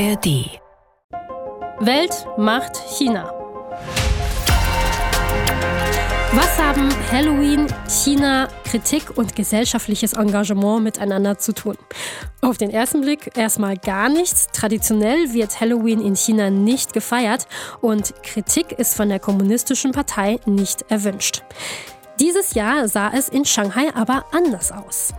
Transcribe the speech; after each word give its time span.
ARD. 0.00 0.60
Welt 1.80 2.26
macht 2.36 2.76
China. 2.96 3.32
Was 6.34 6.56
haben 6.56 6.88
Halloween, 7.10 7.66
China, 7.88 8.48
Kritik 8.62 9.16
und 9.16 9.34
gesellschaftliches 9.34 10.12
Engagement 10.12 10.84
miteinander 10.84 11.38
zu 11.38 11.52
tun? 11.52 11.76
Auf 12.42 12.58
den 12.58 12.70
ersten 12.70 13.00
Blick 13.00 13.36
erstmal 13.36 13.76
gar 13.76 14.08
nichts. 14.08 14.46
Traditionell 14.52 15.32
wird 15.32 15.60
Halloween 15.60 16.00
in 16.00 16.14
China 16.14 16.48
nicht 16.48 16.92
gefeiert 16.92 17.48
und 17.80 18.14
Kritik 18.22 18.70
ist 18.70 18.94
von 18.94 19.08
der 19.08 19.18
kommunistischen 19.18 19.90
Partei 19.90 20.38
nicht 20.46 20.84
erwünscht. 20.90 21.42
Dieses 22.20 22.54
Jahr 22.54 22.88
sah 22.88 23.10
es 23.14 23.28
in 23.28 23.44
Shanghai 23.44 23.90
aber 23.94 24.24
anders 24.32 24.72
aus. 24.72 25.14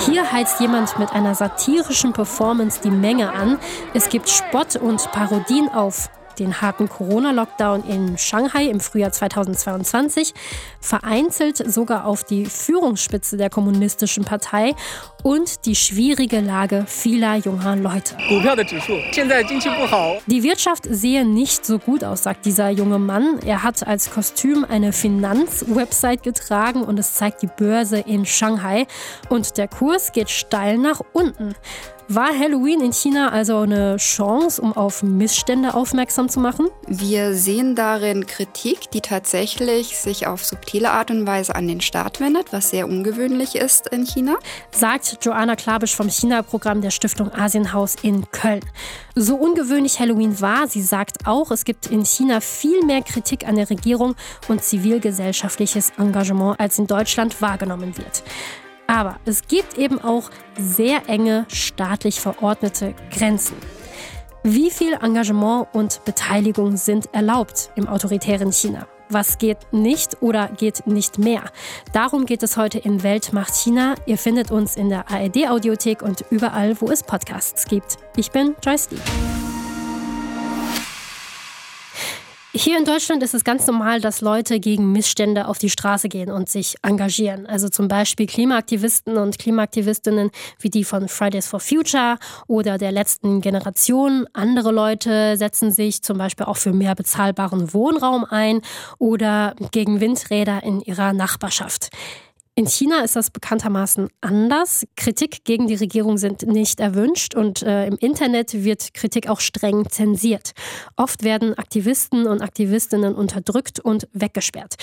Hier 0.00 0.30
heizt 0.30 0.60
jemand 0.60 0.98
mit 0.98 1.10
einer 1.12 1.34
satirischen 1.34 2.12
Performance 2.12 2.80
die 2.82 2.90
Menge 2.90 3.32
an. 3.32 3.58
Es 3.94 4.10
gibt 4.10 4.28
Spott 4.28 4.76
und 4.76 5.10
Parodien 5.12 5.70
auf 5.70 6.10
den 6.38 6.60
harten 6.60 6.88
Corona-Lockdown 6.88 7.84
in 7.88 8.18
Shanghai 8.18 8.66
im 8.66 8.80
Frühjahr 8.80 9.12
2022, 9.12 10.34
vereinzelt 10.80 11.56
sogar 11.56 12.06
auf 12.06 12.24
die 12.24 12.46
Führungsspitze 12.46 13.36
der 13.36 13.50
kommunistischen 13.50 14.24
Partei 14.24 14.74
und 15.22 15.66
die 15.66 15.76
schwierige 15.76 16.40
Lage 16.40 16.84
vieler 16.86 17.36
junger 17.36 17.76
Leute. 17.76 18.16
Die 20.26 20.42
Wirtschaft 20.42 20.84
sehe 20.88 21.24
nicht 21.24 21.64
so 21.64 21.78
gut 21.78 22.04
aus, 22.04 22.24
sagt 22.24 22.44
dieser 22.44 22.70
junge 22.70 22.98
Mann. 22.98 23.38
Er 23.44 23.62
hat 23.62 23.86
als 23.86 24.10
Kostüm 24.10 24.64
eine 24.68 24.92
Finanzwebsite 24.92 26.22
getragen 26.22 26.82
und 26.82 26.98
es 26.98 27.14
zeigt 27.14 27.42
die 27.42 27.48
Börse 27.48 27.98
in 27.98 28.26
Shanghai. 28.26 28.86
Und 29.28 29.56
der 29.58 29.68
Kurs 29.68 30.12
geht 30.12 30.30
steil 30.30 30.78
nach 30.78 31.00
unten. 31.12 31.54
War 32.14 32.38
Halloween 32.38 32.82
in 32.82 32.92
China 32.92 33.30
also 33.30 33.60
eine 33.60 33.96
Chance, 33.96 34.60
um 34.60 34.74
auf 34.74 35.02
Missstände 35.02 35.72
aufmerksam 35.72 36.28
zu 36.28 36.40
machen? 36.40 36.68
Wir 36.86 37.32
sehen 37.32 37.74
darin 37.74 38.26
Kritik, 38.26 38.90
die 38.90 39.00
tatsächlich 39.00 39.96
sich 39.96 40.26
auf 40.26 40.44
subtile 40.44 40.90
Art 40.90 41.10
und 41.10 41.26
Weise 41.26 41.54
an 41.54 41.66
den 41.66 41.80
Staat 41.80 42.20
wendet, 42.20 42.52
was 42.52 42.68
sehr 42.68 42.86
ungewöhnlich 42.86 43.54
ist 43.54 43.86
in 43.88 44.04
China. 44.04 44.36
Sagt 44.72 45.20
Joanna 45.22 45.56
Klabisch 45.56 45.96
vom 45.96 46.10
China-Programm 46.10 46.82
der 46.82 46.90
Stiftung 46.90 47.32
Asienhaus 47.32 47.94
in 48.02 48.30
Köln. 48.30 48.60
So 49.14 49.36
ungewöhnlich 49.36 49.98
Halloween 49.98 50.38
war, 50.38 50.68
sie 50.68 50.82
sagt 50.82 51.26
auch, 51.26 51.50
es 51.50 51.64
gibt 51.64 51.86
in 51.86 52.04
China 52.04 52.42
viel 52.42 52.84
mehr 52.84 53.00
Kritik 53.00 53.48
an 53.48 53.56
der 53.56 53.70
Regierung 53.70 54.16
und 54.48 54.62
zivilgesellschaftliches 54.62 55.94
Engagement, 55.96 56.60
als 56.60 56.78
in 56.78 56.86
Deutschland 56.86 57.40
wahrgenommen 57.40 57.96
wird. 57.96 58.22
Aber 58.86 59.16
es 59.24 59.46
gibt 59.46 59.78
eben 59.78 60.02
auch 60.02 60.30
sehr 60.58 61.08
enge 61.08 61.46
staatlich 61.48 62.20
verordnete 62.20 62.94
Grenzen. 63.10 63.56
Wie 64.44 64.70
viel 64.70 64.94
Engagement 64.94 65.68
und 65.72 66.04
Beteiligung 66.04 66.76
sind 66.76 67.14
erlaubt 67.14 67.70
im 67.76 67.88
autoritären 67.88 68.50
China? 68.52 68.88
Was 69.08 69.38
geht 69.38 69.58
nicht 69.72 70.22
oder 70.22 70.48
geht 70.48 70.86
nicht 70.86 71.18
mehr? 71.18 71.44
Darum 71.92 72.26
geht 72.26 72.42
es 72.42 72.56
heute 72.56 72.78
in 72.78 73.02
Welt 73.02 73.32
macht 73.32 73.54
China. 73.54 73.94
Ihr 74.06 74.18
findet 74.18 74.50
uns 74.50 74.76
in 74.76 74.88
der 74.88 75.10
ARD 75.10 75.48
Audiothek 75.48 76.02
und 76.02 76.24
überall, 76.30 76.80
wo 76.80 76.88
es 76.90 77.02
Podcasts 77.02 77.66
gibt. 77.66 77.98
Ich 78.16 78.30
bin 78.30 78.56
Joyce 78.64 78.90
Lee. 78.90 79.51
Hier 82.54 82.76
in 82.76 82.84
Deutschland 82.84 83.22
ist 83.22 83.32
es 83.32 83.44
ganz 83.44 83.66
normal, 83.66 84.02
dass 84.02 84.20
Leute 84.20 84.60
gegen 84.60 84.92
Missstände 84.92 85.48
auf 85.48 85.56
die 85.56 85.70
Straße 85.70 86.10
gehen 86.10 86.30
und 86.30 86.50
sich 86.50 86.76
engagieren. 86.82 87.46
Also 87.46 87.70
zum 87.70 87.88
Beispiel 87.88 88.26
Klimaaktivisten 88.26 89.16
und 89.16 89.38
Klimaaktivistinnen 89.38 90.30
wie 90.58 90.68
die 90.68 90.84
von 90.84 91.08
Fridays 91.08 91.46
for 91.46 91.60
Future 91.60 92.18
oder 92.48 92.76
der 92.76 92.92
letzten 92.92 93.40
Generation. 93.40 94.26
Andere 94.34 94.70
Leute 94.70 95.38
setzen 95.38 95.72
sich 95.72 96.02
zum 96.02 96.18
Beispiel 96.18 96.44
auch 96.44 96.58
für 96.58 96.74
mehr 96.74 96.94
bezahlbaren 96.94 97.72
Wohnraum 97.72 98.26
ein 98.26 98.60
oder 98.98 99.56
gegen 99.70 100.02
Windräder 100.02 100.62
in 100.62 100.82
ihrer 100.82 101.14
Nachbarschaft. 101.14 101.88
In 102.54 102.66
China 102.66 103.02
ist 103.02 103.16
das 103.16 103.30
bekanntermaßen 103.30 104.10
anders. 104.20 104.86
Kritik 104.94 105.44
gegen 105.44 105.68
die 105.68 105.74
Regierung 105.74 106.18
sind 106.18 106.42
nicht 106.42 106.80
erwünscht 106.80 107.34
und 107.34 107.62
äh, 107.62 107.86
im 107.86 107.96
Internet 107.96 108.52
wird 108.52 108.92
Kritik 108.92 109.26
auch 109.30 109.40
streng 109.40 109.88
zensiert. 109.88 110.52
Oft 110.96 111.22
werden 111.22 111.54
Aktivisten 111.56 112.26
und 112.26 112.42
Aktivistinnen 112.42 113.14
unterdrückt 113.14 113.80
und 113.80 114.06
weggesperrt. 114.12 114.74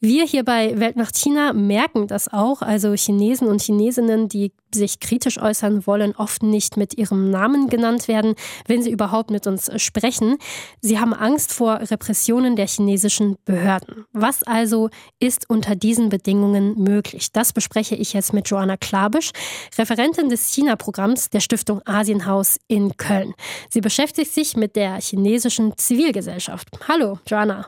Wir 0.00 0.26
hier 0.26 0.44
bei 0.44 0.78
Welt 0.78 0.94
nach 0.94 1.10
China 1.10 1.52
merken 1.52 2.06
das 2.06 2.32
auch. 2.32 2.62
Also 2.62 2.92
Chinesen 2.92 3.48
und 3.48 3.60
Chinesinnen, 3.60 4.28
die 4.28 4.52
sich 4.72 5.00
kritisch 5.00 5.38
äußern 5.42 5.88
wollen, 5.88 6.14
oft 6.14 6.44
nicht 6.44 6.76
mit 6.76 6.96
ihrem 6.96 7.30
Namen 7.32 7.68
genannt 7.68 8.06
werden, 8.06 8.36
wenn 8.68 8.80
sie 8.80 8.92
überhaupt 8.92 9.32
mit 9.32 9.48
uns 9.48 9.68
sprechen. 9.82 10.36
Sie 10.80 11.00
haben 11.00 11.12
Angst 11.12 11.52
vor 11.52 11.80
Repressionen 11.80 12.54
der 12.54 12.68
chinesischen 12.68 13.38
Behörden. 13.44 14.04
Was 14.12 14.44
also 14.44 14.88
ist 15.18 15.50
unter 15.50 15.74
diesen 15.74 16.10
Bedingungen 16.10 16.80
möglich? 16.80 17.32
Das 17.32 17.52
bespreche 17.52 17.96
ich 17.96 18.12
jetzt 18.12 18.32
mit 18.32 18.48
Joanna 18.48 18.76
Klabisch, 18.76 19.32
Referentin 19.76 20.28
des 20.28 20.52
China-Programms 20.52 21.30
der 21.30 21.40
Stiftung 21.40 21.82
Asienhaus 21.86 22.58
in 22.68 22.96
Köln. 22.98 23.34
Sie 23.68 23.80
beschäftigt 23.80 24.32
sich 24.32 24.56
mit 24.56 24.76
der 24.76 25.00
chinesischen 25.00 25.76
Zivilgesellschaft. 25.76 26.68
Hallo, 26.86 27.18
Joanna. 27.26 27.66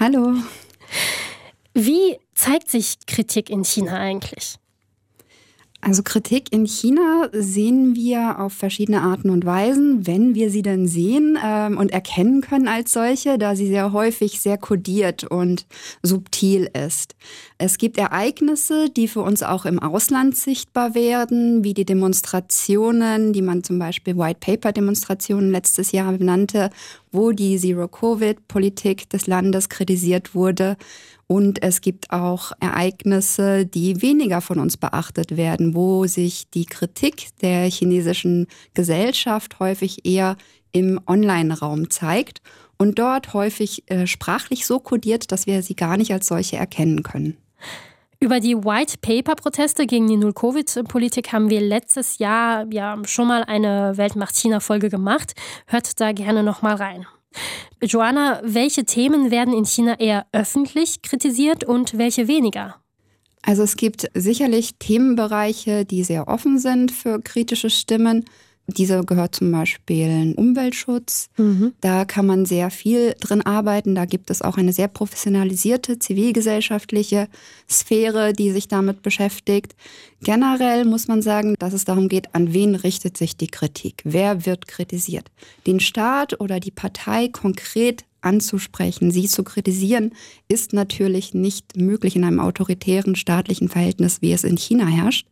Hallo. 0.00 0.34
Wie 1.74 2.18
zeigt 2.34 2.70
sich 2.70 2.98
Kritik 3.06 3.48
in 3.48 3.64
China 3.64 3.98
eigentlich? 3.98 4.58
Also 5.84 6.04
Kritik 6.04 6.52
in 6.52 6.64
China 6.64 7.28
sehen 7.32 7.96
wir 7.96 8.38
auf 8.38 8.52
verschiedene 8.52 9.02
Arten 9.02 9.30
und 9.30 9.44
Weisen, 9.44 10.06
wenn 10.06 10.36
wir 10.36 10.48
sie 10.48 10.62
dann 10.62 10.86
sehen 10.86 11.36
ähm, 11.44 11.76
und 11.76 11.90
erkennen 11.90 12.40
können 12.40 12.68
als 12.68 12.92
solche, 12.92 13.36
da 13.36 13.56
sie 13.56 13.66
sehr 13.66 13.92
häufig 13.92 14.40
sehr 14.40 14.58
kodiert 14.58 15.24
und 15.24 15.66
subtil 16.00 16.70
ist. 16.72 17.16
Es 17.58 17.78
gibt 17.78 17.98
Ereignisse, 17.98 18.90
die 18.90 19.08
für 19.08 19.22
uns 19.22 19.42
auch 19.42 19.64
im 19.64 19.80
Ausland 19.80 20.36
sichtbar 20.36 20.94
werden, 20.94 21.64
wie 21.64 21.74
die 21.74 21.84
Demonstrationen, 21.84 23.32
die 23.32 23.42
man 23.42 23.64
zum 23.64 23.80
Beispiel 23.80 24.16
White 24.16 24.38
Paper 24.38 24.70
Demonstrationen 24.70 25.50
letztes 25.50 25.90
Jahr 25.90 26.12
benannte, 26.12 26.70
wo 27.10 27.32
die 27.32 27.58
Zero-Covid-Politik 27.58 29.10
des 29.10 29.26
Landes 29.26 29.68
kritisiert 29.68 30.36
wurde 30.36 30.76
und 31.32 31.62
es 31.62 31.80
gibt 31.80 32.10
auch 32.10 32.52
Ereignisse, 32.60 33.64
die 33.64 34.02
weniger 34.02 34.42
von 34.42 34.58
uns 34.58 34.76
beachtet 34.76 35.38
werden, 35.38 35.74
wo 35.74 36.06
sich 36.06 36.50
die 36.50 36.66
Kritik 36.66 37.28
der 37.40 37.70
chinesischen 37.70 38.48
Gesellschaft 38.74 39.58
häufig 39.58 40.04
eher 40.04 40.36
im 40.72 41.00
Online-Raum 41.06 41.88
zeigt 41.88 42.42
und 42.76 42.98
dort 42.98 43.32
häufig 43.32 43.90
äh, 43.90 44.06
sprachlich 44.06 44.66
so 44.66 44.78
kodiert, 44.78 45.32
dass 45.32 45.46
wir 45.46 45.62
sie 45.62 45.74
gar 45.74 45.96
nicht 45.96 46.12
als 46.12 46.26
solche 46.26 46.58
erkennen 46.58 47.02
können. 47.02 47.38
Über 48.20 48.38
die 48.38 48.54
White 48.54 48.98
Paper 49.00 49.34
Proteste 49.34 49.86
gegen 49.86 50.08
die 50.08 50.18
Null-Covid-Politik 50.18 51.32
haben 51.32 51.48
wir 51.48 51.62
letztes 51.62 52.18
Jahr 52.18 52.66
ja 52.70 52.98
schon 53.04 53.26
mal 53.26 53.42
eine 53.44 53.96
Weltmacht 53.96 54.36
China 54.36 54.60
Folge 54.60 54.90
gemacht. 54.90 55.32
Hört 55.66 55.98
da 55.98 56.12
gerne 56.12 56.42
noch 56.42 56.60
mal 56.60 56.74
rein. 56.74 57.06
Joanna, 57.80 58.40
welche 58.44 58.84
Themen 58.84 59.30
werden 59.30 59.54
in 59.54 59.64
China 59.64 59.98
eher 59.98 60.26
öffentlich 60.32 61.02
kritisiert 61.02 61.64
und 61.64 61.98
welche 61.98 62.28
weniger? 62.28 62.76
Also 63.42 63.64
es 63.64 63.76
gibt 63.76 64.08
sicherlich 64.14 64.76
Themenbereiche, 64.78 65.84
die 65.84 66.04
sehr 66.04 66.28
offen 66.28 66.58
sind 66.58 66.92
für 66.92 67.20
kritische 67.20 67.70
Stimmen. 67.70 68.24
Diese 68.68 69.04
gehört 69.04 69.34
zum 69.34 69.50
Beispiel 69.50 70.34
Umweltschutz. 70.36 71.28
Mhm. 71.36 71.72
Da 71.80 72.04
kann 72.04 72.26
man 72.26 72.46
sehr 72.46 72.70
viel 72.70 73.14
drin 73.18 73.42
arbeiten. 73.42 73.94
Da 73.94 74.04
gibt 74.04 74.30
es 74.30 74.40
auch 74.40 74.56
eine 74.56 74.72
sehr 74.72 74.88
professionalisierte 74.88 75.98
zivilgesellschaftliche 75.98 77.28
Sphäre, 77.68 78.32
die 78.32 78.52
sich 78.52 78.68
damit 78.68 79.02
beschäftigt. 79.02 79.74
Generell 80.22 80.84
muss 80.84 81.08
man 81.08 81.22
sagen, 81.22 81.54
dass 81.58 81.72
es 81.72 81.84
darum 81.84 82.08
geht, 82.08 82.34
an 82.34 82.54
wen 82.54 82.76
richtet 82.76 83.16
sich 83.16 83.36
die 83.36 83.48
Kritik? 83.48 84.02
Wer 84.04 84.46
wird 84.46 84.68
kritisiert? 84.68 85.30
Den 85.66 85.80
Staat 85.80 86.40
oder 86.40 86.60
die 86.60 86.70
Partei 86.70 87.28
konkret 87.28 88.04
anzusprechen, 88.20 89.10
sie 89.10 89.26
zu 89.26 89.42
kritisieren, 89.42 90.12
ist 90.46 90.72
natürlich 90.72 91.34
nicht 91.34 91.76
möglich 91.76 92.14
in 92.14 92.22
einem 92.22 92.38
autoritären 92.38 93.16
staatlichen 93.16 93.68
Verhältnis, 93.68 94.22
wie 94.22 94.32
es 94.32 94.44
in 94.44 94.56
China 94.56 94.86
herrscht. 94.86 95.26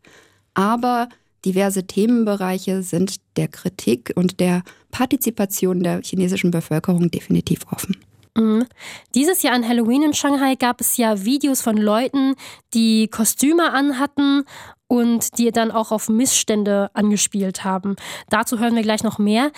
Aber 0.55 1.08
Diverse 1.44 1.87
Themenbereiche 1.87 2.82
sind 2.82 3.16
der 3.37 3.48
Kritik 3.48 4.12
und 4.14 4.40
der 4.40 4.62
Partizipation 4.90 5.82
der 5.82 6.02
chinesischen 6.02 6.50
Bevölkerung 6.50 7.10
definitiv 7.10 7.60
offen. 7.72 7.96
Mhm. 8.37 8.66
Dieses 9.14 9.42
Jahr 9.42 9.54
an 9.54 9.66
Halloween 9.66 10.02
in 10.02 10.14
Shanghai 10.14 10.54
gab 10.54 10.81
es 10.81 10.96
ja 10.96 11.25
Videos 11.25 11.62
von 11.62 11.76
Leuten, 11.76 12.34
die 12.75 13.08
Kostüme 13.08 13.72
anhatten 13.72 14.44
und 14.87 15.38
die 15.38 15.50
dann 15.50 15.70
auch 15.70 15.92
auf 15.92 16.08
Missstände 16.08 16.90
angespielt 16.94 17.64
haben. 17.64 17.96
Dazu 18.28 18.58
hören 18.58 18.76
wir 18.76 18.82
gleich 18.82 19.02
noch 19.02 19.19
mehr. 19.19 19.50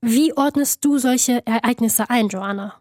Wie 0.00 0.36
ordnest 0.36 0.84
du 0.84 0.98
solche 0.98 1.44
Ereignisse 1.46 2.10
ein, 2.10 2.28
Joanna? 2.28 2.74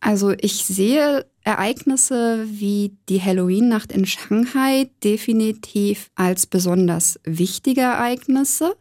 Also 0.00 0.30
ich 0.30 0.64
sehe 0.64 1.26
Ereignisse 1.44 2.46
wie 2.48 2.96
die 3.08 3.20
Halloween-Nacht 3.20 3.92
in 3.92 4.06
Shanghai 4.06 4.90
definitiv 5.02 6.10
als 6.14 6.46
besonders 6.46 7.18
wichtige 7.24 7.80
Ereignisse. 7.80 8.76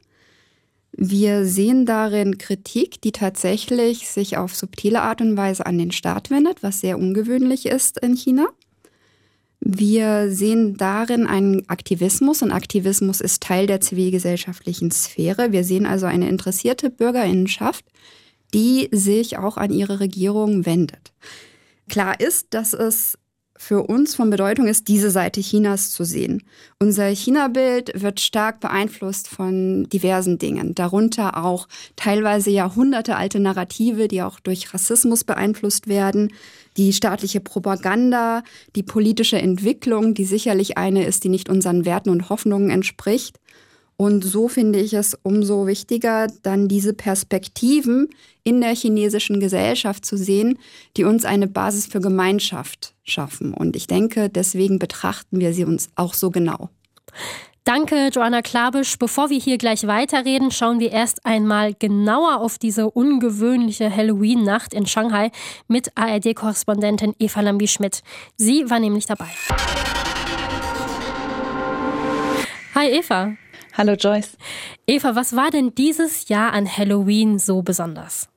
Wir 0.92 1.46
sehen 1.46 1.86
darin 1.86 2.38
Kritik, 2.38 3.02
die 3.02 3.12
tatsächlich 3.12 4.10
sich 4.10 4.38
auf 4.38 4.56
subtile 4.56 5.02
Art 5.02 5.22
und 5.22 5.38
Weise 5.38 5.66
an 5.66 5.78
den 5.78 5.92
Staat 5.92 6.30
wendet, 6.30 6.62
was 6.62 6.82
sehr 6.82 7.00
ungewöhnlich 7.00 7.66
ist 7.66 8.00
in 8.00 8.16
China. 8.16 8.48
Wir 9.60 10.32
sehen 10.32 10.76
darin 10.76 11.28
einen 11.28 11.70
Aktivismus 11.70 12.42
und 12.42 12.52
Aktivismus 12.52 13.22
ist 13.22 13.44
Teil 13.44 13.68
der 13.68 13.80
zivilgesellschaftlichen 13.80 14.92
Sphäre. 14.92 15.52
Wir 15.52 15.64
sehen 15.64 15.86
also 15.86 16.08
eine 16.08 16.28
interessierte 16.28 16.90
Bürgerinnenschaft, 16.90 17.86
die 18.54 18.90
sich 18.92 19.38
auch 19.38 19.58
an 19.58 19.72
ihre 19.72 20.00
Regierung 20.00 20.66
wendet. 20.66 21.14
Klar 21.92 22.22
ist, 22.22 22.54
dass 22.54 22.74
es 22.74 23.18
für 23.58 23.84
uns 23.84 24.16
von 24.16 24.30
Bedeutung 24.30 24.66
ist, 24.66 24.88
diese 24.88 25.12
Seite 25.12 25.42
Chinas 25.42 25.92
zu 25.92 26.06
sehen. 26.06 26.42
Unser 26.80 27.08
China-Bild 27.08 28.02
wird 28.02 28.22
stark 28.22 28.62
beeinflusst 28.62 29.28
von 29.28 29.90
diversen 29.90 30.40
Dingen, 30.40 30.74
darunter 30.74 31.44
auch 31.44 31.68
teilweise 31.98 32.50
Jahrhunderte 32.50 33.18
alte 33.18 33.42
Narrative, 33.42 34.08
die 34.08 34.22
auch 34.22 34.40
durch 34.40 34.74
Rassismus 34.74 35.26
beeinflusst 35.26 35.90
werden, 35.90 36.32
die 36.78 36.94
staatliche 36.94 37.42
Propaganda, 37.42 38.44
die 38.78 38.84
politische 38.84 39.38
Entwicklung, 39.38 40.14
die 40.14 40.26
sicherlich 40.26 40.78
eine 40.78 41.06
ist, 41.06 41.26
die 41.26 41.30
nicht 41.30 41.50
unseren 41.50 41.84
Werten 41.84 42.10
und 42.10 42.30
Hoffnungen 42.30 42.70
entspricht. 42.70 43.41
Und 44.02 44.24
so 44.24 44.48
finde 44.48 44.80
ich 44.80 44.94
es 44.94 45.16
umso 45.22 45.68
wichtiger, 45.68 46.26
dann 46.42 46.68
diese 46.68 46.92
Perspektiven 46.92 48.10
in 48.44 48.60
der 48.60 48.74
chinesischen 48.74 49.40
Gesellschaft 49.40 50.06
zu 50.08 50.18
sehen, 50.18 50.58
die 50.98 51.04
uns 51.04 51.24
eine 51.24 51.46
Basis 51.46 51.86
für 51.86 52.02
Gemeinschaft 52.02 52.96
schaffen. 53.04 53.54
Und 53.54 53.76
ich 53.76 53.86
denke, 53.86 54.28
deswegen 54.28 54.80
betrachten 54.80 55.40
wir 55.40 55.54
sie 55.54 55.66
uns 55.66 55.90
auch 55.94 56.16
so 56.16 56.32
genau. 56.32 56.70
Danke, 57.64 58.10
Joanna 58.12 58.42
Klabisch. 58.42 58.98
Bevor 58.98 59.30
wir 59.30 59.40
hier 59.40 59.60
gleich 59.60 59.86
weiterreden, 59.86 60.50
schauen 60.50 60.80
wir 60.80 60.92
erst 60.92 61.24
einmal 61.24 61.76
genauer 61.76 62.42
auf 62.42 62.58
diese 62.58 62.90
ungewöhnliche 62.90 63.96
Halloween-Nacht 63.96 64.74
in 64.74 64.88
Shanghai 64.88 65.30
mit 65.68 65.96
ARD-Korrespondentin 65.96 67.14
Eva 67.20 67.42
Lambi-Schmidt. 67.42 68.02
Sie 68.36 68.68
war 68.68 68.80
nämlich 68.80 69.06
dabei. 69.06 69.30
Hi 72.74 72.88
Eva. 72.90 73.36
Hallo 73.74 73.94
Joyce. 73.94 74.38
Eva, 74.86 75.16
was 75.16 75.36
war 75.36 75.50
denn 75.50 75.74
dieses 75.76 76.28
Jahr 76.28 76.54
an 76.54 76.68
Halloween 76.68 77.40
so 77.40 77.62
besonders? 77.62 78.28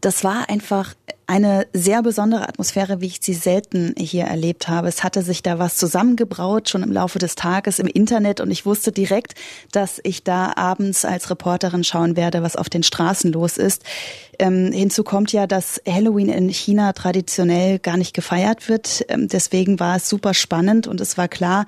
Das 0.00 0.22
war 0.22 0.50
einfach 0.50 0.94
eine 1.26 1.66
sehr 1.72 2.02
besondere 2.02 2.46
Atmosphäre, 2.46 3.00
wie 3.00 3.06
ich 3.06 3.18
sie 3.22 3.32
selten 3.32 3.94
hier 3.96 4.24
erlebt 4.24 4.68
habe. 4.68 4.88
Es 4.88 5.02
hatte 5.02 5.22
sich 5.22 5.42
da 5.42 5.58
was 5.58 5.76
zusammengebraut, 5.76 6.68
schon 6.68 6.82
im 6.82 6.92
Laufe 6.92 7.18
des 7.18 7.34
Tages 7.34 7.78
im 7.78 7.86
Internet 7.86 8.40
und 8.40 8.50
ich 8.50 8.66
wusste 8.66 8.92
direkt, 8.92 9.34
dass 9.72 10.00
ich 10.04 10.22
da 10.22 10.52
abends 10.56 11.06
als 11.06 11.30
Reporterin 11.30 11.82
schauen 11.82 12.16
werde, 12.16 12.42
was 12.42 12.56
auf 12.56 12.68
den 12.68 12.82
Straßen 12.82 13.32
los 13.32 13.56
ist. 13.56 13.82
Ähm, 14.38 14.72
hinzu 14.72 15.04
kommt 15.04 15.32
ja, 15.32 15.46
dass 15.46 15.80
Halloween 15.88 16.28
in 16.28 16.50
China 16.50 16.92
traditionell 16.92 17.78
gar 17.78 17.96
nicht 17.96 18.14
gefeiert 18.14 18.68
wird. 18.68 19.06
Ähm, 19.08 19.28
deswegen 19.28 19.80
war 19.80 19.96
es 19.96 20.08
super 20.08 20.34
spannend 20.34 20.86
und 20.86 21.00
es 21.00 21.16
war 21.16 21.28
klar, 21.28 21.64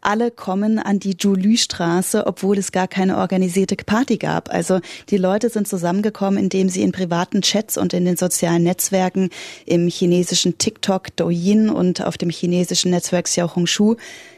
alle 0.00 0.30
kommen 0.30 0.78
an 0.78 0.98
die 1.00 1.16
Julü-Straße, 1.18 2.26
obwohl 2.26 2.58
es 2.58 2.72
gar 2.72 2.88
keine 2.88 3.18
organisierte 3.18 3.76
Party 3.76 4.16
gab. 4.16 4.52
Also 4.52 4.80
die 5.10 5.16
Leute 5.16 5.50
sind 5.50 5.68
zusammengekommen, 5.68 6.38
indem 6.38 6.68
sie 6.68 6.82
in 6.82 6.92
privaten 6.92 7.42
Chats 7.42 7.76
und 7.76 7.92
in 7.92 8.04
den 8.04 8.16
sozialen 8.16 8.62
Netzwerken 8.62 9.30
im 9.66 9.88
chinesischen 9.88 10.58
TikTok, 10.58 11.14
Douyin 11.16 11.68
und 11.68 12.04
auf 12.04 12.16
dem 12.16 12.30
chinesischen 12.30 12.90
Netzwerk 12.90 13.26
Xiaohongshu 13.26 13.96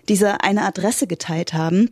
diese 0.09 0.43
eine 0.43 0.63
Adresse 0.63 1.07
geteilt 1.07 1.53
haben. 1.53 1.91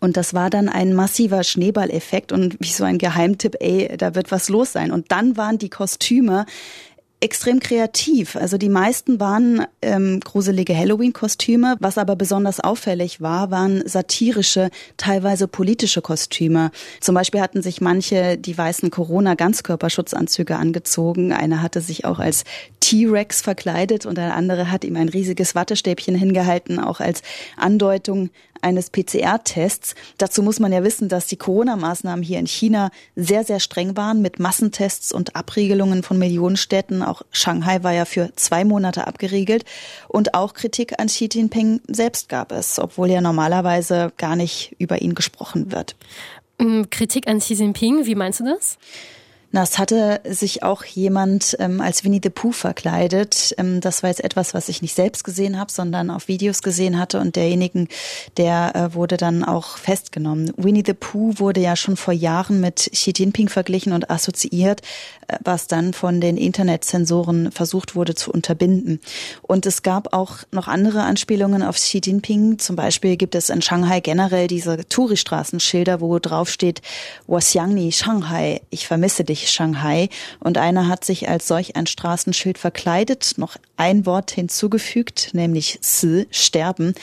Und 0.00 0.16
das 0.16 0.34
war 0.34 0.50
dann 0.50 0.68
ein 0.68 0.94
massiver 0.94 1.42
Schneeballeffekt 1.42 2.30
und 2.30 2.56
wie 2.60 2.68
so 2.68 2.84
ein 2.84 2.98
Geheimtipp, 2.98 3.56
ey, 3.60 3.96
da 3.96 4.14
wird 4.14 4.30
was 4.30 4.48
los 4.48 4.72
sein. 4.72 4.92
Und 4.92 5.10
dann 5.10 5.36
waren 5.36 5.58
die 5.58 5.70
Kostüme 5.70 6.46
extrem 7.20 7.58
kreativ. 7.58 8.36
Also 8.36 8.58
die 8.58 8.68
meisten 8.68 9.18
waren 9.18 9.66
ähm, 9.82 10.20
gruselige 10.20 10.76
Halloween-Kostüme. 10.76 11.76
Was 11.80 11.98
aber 11.98 12.14
besonders 12.14 12.60
auffällig 12.60 13.20
war, 13.20 13.50
waren 13.50 13.86
satirische, 13.86 14.70
teilweise 14.96 15.48
politische 15.48 16.00
Kostüme. 16.00 16.70
Zum 17.00 17.16
Beispiel 17.16 17.40
hatten 17.40 17.60
sich 17.60 17.80
manche 17.80 18.38
die 18.38 18.56
weißen 18.56 18.90
Corona-Ganzkörperschutzanzüge 18.90 20.56
angezogen. 20.56 21.32
Einer 21.32 21.60
hatte 21.60 21.80
sich 21.80 22.04
auch 22.04 22.20
als 22.20 22.44
T-Rex 22.80 23.42
verkleidet 23.42 24.06
und 24.06 24.18
ein 24.18 24.30
anderer 24.30 24.70
hat 24.70 24.84
ihm 24.84 24.96
ein 24.96 25.08
riesiges 25.08 25.56
Wattestäbchen 25.56 26.14
hingehalten, 26.14 26.78
auch 26.78 27.00
als 27.00 27.22
Andeutung 27.56 28.30
eines 28.62 28.90
PCR-Tests. 28.90 29.94
Dazu 30.18 30.42
muss 30.42 30.60
man 30.60 30.72
ja 30.72 30.84
wissen, 30.84 31.08
dass 31.08 31.26
die 31.26 31.36
Corona-Maßnahmen 31.36 32.22
hier 32.22 32.38
in 32.38 32.46
China 32.46 32.90
sehr, 33.16 33.44
sehr 33.44 33.60
streng 33.60 33.96
waren 33.96 34.22
mit 34.22 34.38
Massentests 34.38 35.12
und 35.12 35.36
Abriegelungen 35.36 36.02
von 36.02 36.18
Millionenstädten. 36.18 37.02
Auch 37.02 37.22
Shanghai 37.30 37.82
war 37.82 37.92
ja 37.92 38.04
für 38.04 38.30
zwei 38.36 38.64
Monate 38.64 39.06
abgeriegelt. 39.06 39.64
Und 40.08 40.34
auch 40.34 40.54
Kritik 40.54 40.98
an 40.98 41.08
Xi 41.08 41.28
Jinping 41.32 41.80
selbst 41.88 42.28
gab 42.28 42.52
es, 42.52 42.78
obwohl 42.78 43.10
ja 43.10 43.20
normalerweise 43.20 44.12
gar 44.16 44.36
nicht 44.36 44.74
über 44.78 45.00
ihn 45.02 45.14
gesprochen 45.14 45.72
wird. 45.72 45.96
Kritik 46.90 47.28
an 47.28 47.38
Xi 47.38 47.54
Jinping, 47.54 48.06
wie 48.06 48.14
meinst 48.14 48.40
du 48.40 48.44
das? 48.44 48.78
Na, 49.50 49.62
es 49.62 49.78
hatte 49.78 50.20
sich 50.28 50.62
auch 50.62 50.84
jemand 50.84 51.56
ähm, 51.58 51.80
als 51.80 52.04
Winnie 52.04 52.20
the 52.22 52.28
Pooh 52.28 52.52
verkleidet. 52.52 53.54
Ähm, 53.56 53.80
das 53.80 54.02
war 54.02 54.10
jetzt 54.10 54.22
etwas, 54.22 54.52
was 54.52 54.68
ich 54.68 54.82
nicht 54.82 54.94
selbst 54.94 55.24
gesehen 55.24 55.58
habe, 55.58 55.72
sondern 55.72 56.10
auf 56.10 56.28
Videos 56.28 56.60
gesehen 56.62 56.98
hatte. 56.98 57.18
Und 57.18 57.34
derjenigen, 57.34 57.88
der 58.36 58.76
äh, 58.76 58.94
wurde 58.94 59.16
dann 59.16 59.44
auch 59.44 59.78
festgenommen. 59.78 60.52
Winnie 60.58 60.82
the 60.84 60.92
Pooh 60.92 61.38
wurde 61.38 61.62
ja 61.62 61.76
schon 61.76 61.96
vor 61.96 62.12
Jahren 62.12 62.60
mit 62.60 62.90
Xi 62.92 63.14
Jinping 63.16 63.48
verglichen 63.48 63.94
und 63.94 64.10
assoziiert, 64.10 64.82
äh, 65.28 65.38
was 65.42 65.66
dann 65.66 65.94
von 65.94 66.20
den 66.20 66.36
Internetzensoren 66.36 67.50
versucht 67.50 67.96
wurde 67.96 68.14
zu 68.14 68.30
unterbinden. 68.30 69.00
Und 69.40 69.64
es 69.64 69.82
gab 69.82 70.12
auch 70.12 70.40
noch 70.52 70.68
andere 70.68 71.04
Anspielungen 71.04 71.62
auf 71.62 71.76
Xi 71.76 72.02
Jinping. 72.04 72.58
Zum 72.58 72.76
Beispiel 72.76 73.16
gibt 73.16 73.34
es 73.34 73.48
in 73.48 73.62
Shanghai 73.62 74.00
generell 74.00 74.46
diese 74.46 74.86
Touristraßenschilder, 74.86 76.02
wo 76.02 76.18
drauf 76.18 76.50
steht, 76.50 76.82
Shanghai, 77.92 78.60
ich 78.68 78.86
vermisse 78.86 79.24
dich 79.24 79.37
durch 79.38 79.50
Shanghai 79.50 80.08
und 80.40 80.58
einer 80.58 80.88
hat 80.88 81.04
sich 81.04 81.28
als 81.28 81.46
solch 81.46 81.76
ein 81.76 81.86
Straßenschild 81.86 82.58
verkleidet, 82.58 83.34
noch 83.36 83.56
ein 83.76 84.06
Wort 84.06 84.30
hinzugefügt, 84.30 85.30
nämlich 85.32 85.78
Si, 85.80 86.26
sterben, 86.30 86.94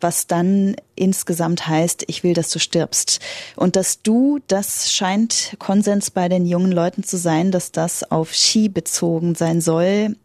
was 0.00 0.26
dann 0.26 0.76
insgesamt 0.94 1.66
heißt, 1.68 2.04
ich 2.06 2.24
will, 2.24 2.34
dass 2.34 2.50
du 2.50 2.58
stirbst. 2.58 3.20
Und 3.56 3.76
das 3.76 4.02
Du, 4.02 4.40
das 4.46 4.92
scheint 4.92 5.54
Konsens 5.58 6.10
bei 6.10 6.28
den 6.28 6.46
jungen 6.46 6.72
Leuten 6.72 7.04
zu 7.04 7.16
sein, 7.16 7.50
dass 7.50 7.72
das 7.72 8.10
auf 8.10 8.34
Ski 8.34 8.68
bezogen 8.68 9.34
sein 9.34 9.60
soll. 9.60 10.16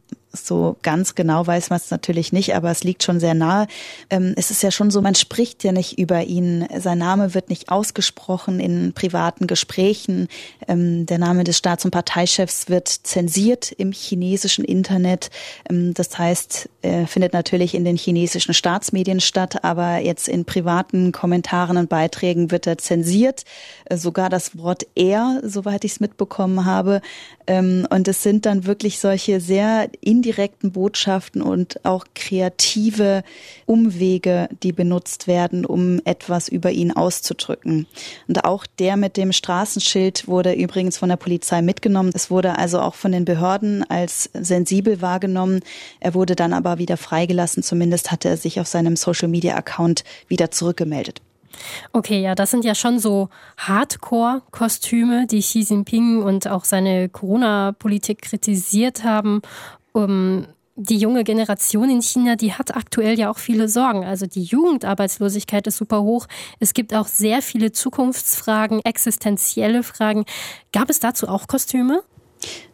So 0.45 0.77
ganz 0.81 1.15
genau 1.15 1.45
weiß 1.45 1.69
man 1.69 1.77
es 1.77 1.91
natürlich 1.91 2.31
nicht, 2.31 2.55
aber 2.55 2.71
es 2.71 2.83
liegt 2.83 3.03
schon 3.03 3.19
sehr 3.19 3.33
nahe. 3.33 3.67
Ähm, 4.09 4.33
es 4.35 4.51
ist 4.51 4.63
ja 4.63 4.71
schon 4.71 4.91
so, 4.91 5.01
man 5.01 5.15
spricht 5.15 5.63
ja 5.63 5.71
nicht 5.71 5.97
über 5.97 6.23
ihn. 6.23 6.67
Sein 6.77 6.97
Name 6.97 7.33
wird 7.33 7.49
nicht 7.49 7.69
ausgesprochen 7.69 8.59
in 8.59 8.93
privaten 8.93 9.47
Gesprächen. 9.47 10.27
Ähm, 10.67 11.05
der 11.05 11.17
Name 11.17 11.43
des 11.43 11.57
Staats- 11.57 11.85
und 11.85 11.91
Parteichefs 11.91 12.69
wird 12.69 12.87
zensiert 12.87 13.71
im 13.71 13.91
chinesischen 13.91 14.65
Internet. 14.65 15.29
Ähm, 15.69 15.93
das 15.93 16.17
heißt, 16.17 16.69
er 16.81 17.07
findet 17.07 17.33
natürlich 17.33 17.73
in 17.75 17.85
den 17.85 17.97
chinesischen 17.97 18.53
Staatsmedien 18.53 19.19
statt, 19.19 19.63
aber 19.63 19.97
jetzt 19.97 20.27
in 20.27 20.45
privaten 20.45 21.11
Kommentaren 21.11 21.77
und 21.77 21.89
Beiträgen 21.89 22.51
wird 22.51 22.67
er 22.67 22.77
zensiert. 22.77 23.43
Äh, 23.85 23.97
sogar 23.97 24.29
das 24.29 24.57
Wort 24.57 24.85
er, 24.95 25.41
soweit 25.43 25.83
ich 25.83 25.93
es 25.93 25.99
mitbekommen 25.99 26.65
habe. 26.65 27.01
Und 27.49 28.07
es 28.09 28.23
sind 28.23 28.45
dann 28.45 28.65
wirklich 28.65 28.99
solche 28.99 29.39
sehr 29.39 29.89
indirekten 30.01 30.73
Botschaften 30.73 31.41
und 31.41 31.85
auch 31.85 32.05
kreative 32.13 33.23
Umwege, 33.65 34.49
die 34.63 34.73
benutzt 34.73 35.27
werden, 35.27 35.65
um 35.65 36.01
etwas 36.03 36.49
über 36.49 36.71
ihn 36.71 36.91
auszudrücken. 36.91 37.87
Und 38.27 38.43
auch 38.43 38.65
der 38.79 38.97
mit 38.97 39.15
dem 39.15 39.31
Straßenschild 39.31 40.27
wurde 40.27 40.51
übrigens 40.51 40.97
von 40.97 41.07
der 41.07 41.15
Polizei 41.15 41.61
mitgenommen. 41.61 42.11
Es 42.13 42.29
wurde 42.29 42.57
also 42.57 42.81
auch 42.81 42.95
von 42.95 43.13
den 43.13 43.23
Behörden 43.23 43.89
als 43.89 44.29
sensibel 44.33 45.01
wahrgenommen. 45.01 45.61
Er 46.01 46.13
wurde 46.13 46.35
dann 46.35 46.51
aber 46.51 46.79
wieder 46.79 46.97
freigelassen. 46.97 47.63
Zumindest 47.63 48.11
hatte 48.11 48.27
er 48.27 48.37
sich 48.37 48.59
auf 48.59 48.67
seinem 48.67 48.97
Social-Media-Account 48.97 50.03
wieder 50.27 50.51
zurückgemeldet. 50.51 51.21
Okay, 51.93 52.21
ja, 52.21 52.35
das 52.35 52.51
sind 52.51 52.65
ja 52.65 52.75
schon 52.75 52.99
so 52.99 53.29
Hardcore-Kostüme, 53.57 55.27
die 55.27 55.41
Xi 55.41 55.59
Jinping 55.59 56.21
und 56.21 56.47
auch 56.47 56.65
seine 56.65 57.09
Corona-Politik 57.09 58.21
kritisiert 58.21 59.03
haben 59.03 59.41
um, 59.97 60.45
die 60.75 60.97
junge 60.97 61.23
Generation 61.23 61.89
in 61.89 62.03
China, 62.03 62.35
die 62.35 62.53
hat 62.53 62.75
aktuell 62.75 63.17
ja 63.17 63.31
auch 63.31 63.39
viele 63.39 63.67
Sorgen. 63.67 64.05
Also 64.05 64.27
die 64.27 64.43
Jugendarbeitslosigkeit 64.43 65.65
ist 65.65 65.77
super 65.77 66.03
hoch. 66.03 66.27
Es 66.59 66.73
gibt 66.75 66.93
auch 66.93 67.07
sehr 67.07 67.41
viele 67.41 67.71
Zukunftsfragen, 67.71 68.85
existenzielle 68.85 69.81
Fragen. 69.81 70.25
Gab 70.71 70.91
es 70.91 70.99
dazu 70.99 71.27
auch 71.27 71.47
Kostüme? 71.47 72.03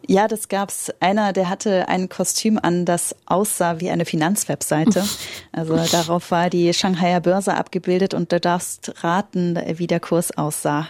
Ja, 0.06 0.28
das 0.28 0.48
gab's. 0.48 0.92
Einer, 1.00 1.32
der 1.32 1.48
hatte 1.48 1.88
ein 1.88 2.08
Kostüm 2.08 2.58
an, 2.62 2.84
das 2.84 3.16
aussah 3.26 3.80
wie 3.80 3.90
eine 3.90 4.04
Finanzwebseite. 4.04 5.04
Also 5.52 5.76
darauf 5.76 6.30
war 6.30 6.50
die 6.50 6.74
Shanghaier 6.74 7.20
Börse 7.20 7.54
abgebildet 7.54 8.12
und 8.12 8.32
du 8.32 8.40
darfst 8.40 9.02
raten, 9.02 9.58
wie 9.78 9.86
der 9.86 10.00
Kurs 10.00 10.36
aussah. 10.36 10.88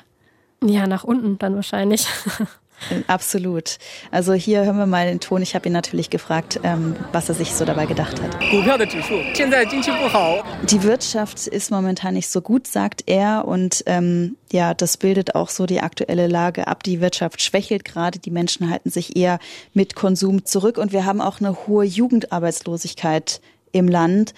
Ja, 0.63 0.87
nach 0.87 1.05
unten 1.05 1.39
dann 1.39 1.55
wahrscheinlich. 1.55 2.07
Absolut. 3.07 3.79
Also 4.11 4.33
hier 4.35 4.65
hören 4.65 4.77
wir 4.77 4.87
mal 4.87 5.07
den 5.07 5.21
Ton. 5.21 5.43
Ich 5.43 5.55
habe 5.55 5.69
ihn 5.69 5.73
natürlich 5.73 6.11
gefragt, 6.11 6.61
ähm, 6.63 6.97
was 7.13 7.29
er 7.29 7.35
sich 7.35 7.55
so 7.55 7.65
dabei 7.65 7.87
gedacht 7.87 8.21
hat. 8.21 8.37
Die 10.71 10.83
Wirtschaft 10.83 11.47
ist 11.47 11.71
momentan 11.71 12.15
nicht 12.15 12.29
so 12.29 12.41
gut, 12.41 12.67
sagt 12.67 13.05
er. 13.07 13.47
Und 13.47 13.85
ähm, 13.87 14.37
ja, 14.53 14.75
das 14.75 14.97
bildet 14.97 15.35
auch 15.35 15.49
so 15.49 15.67
die 15.67 15.81
aktuelle 15.81 16.27
Lage 16.27 16.67
ab. 16.67 16.83
Die 16.83 17.01
Wirtschaft 17.01 17.43
schwächelt 17.43 17.85
gerade. 17.85 18.19
Die 18.19 18.31
Menschen 18.31 18.71
halten 18.71 18.91
sich 18.91 19.17
eher 19.17 19.39
mit 19.73 19.95
Konsum 19.95 20.45
zurück. 20.45 20.79
Und 20.79 20.93
wir 20.93 21.05
haben 21.05 21.21
auch 21.21 21.41
eine 21.41 21.67
hohe 21.67 21.85
Jugendarbeitslosigkeit 21.85 23.41
im 23.73 23.89
Land. 23.89 24.35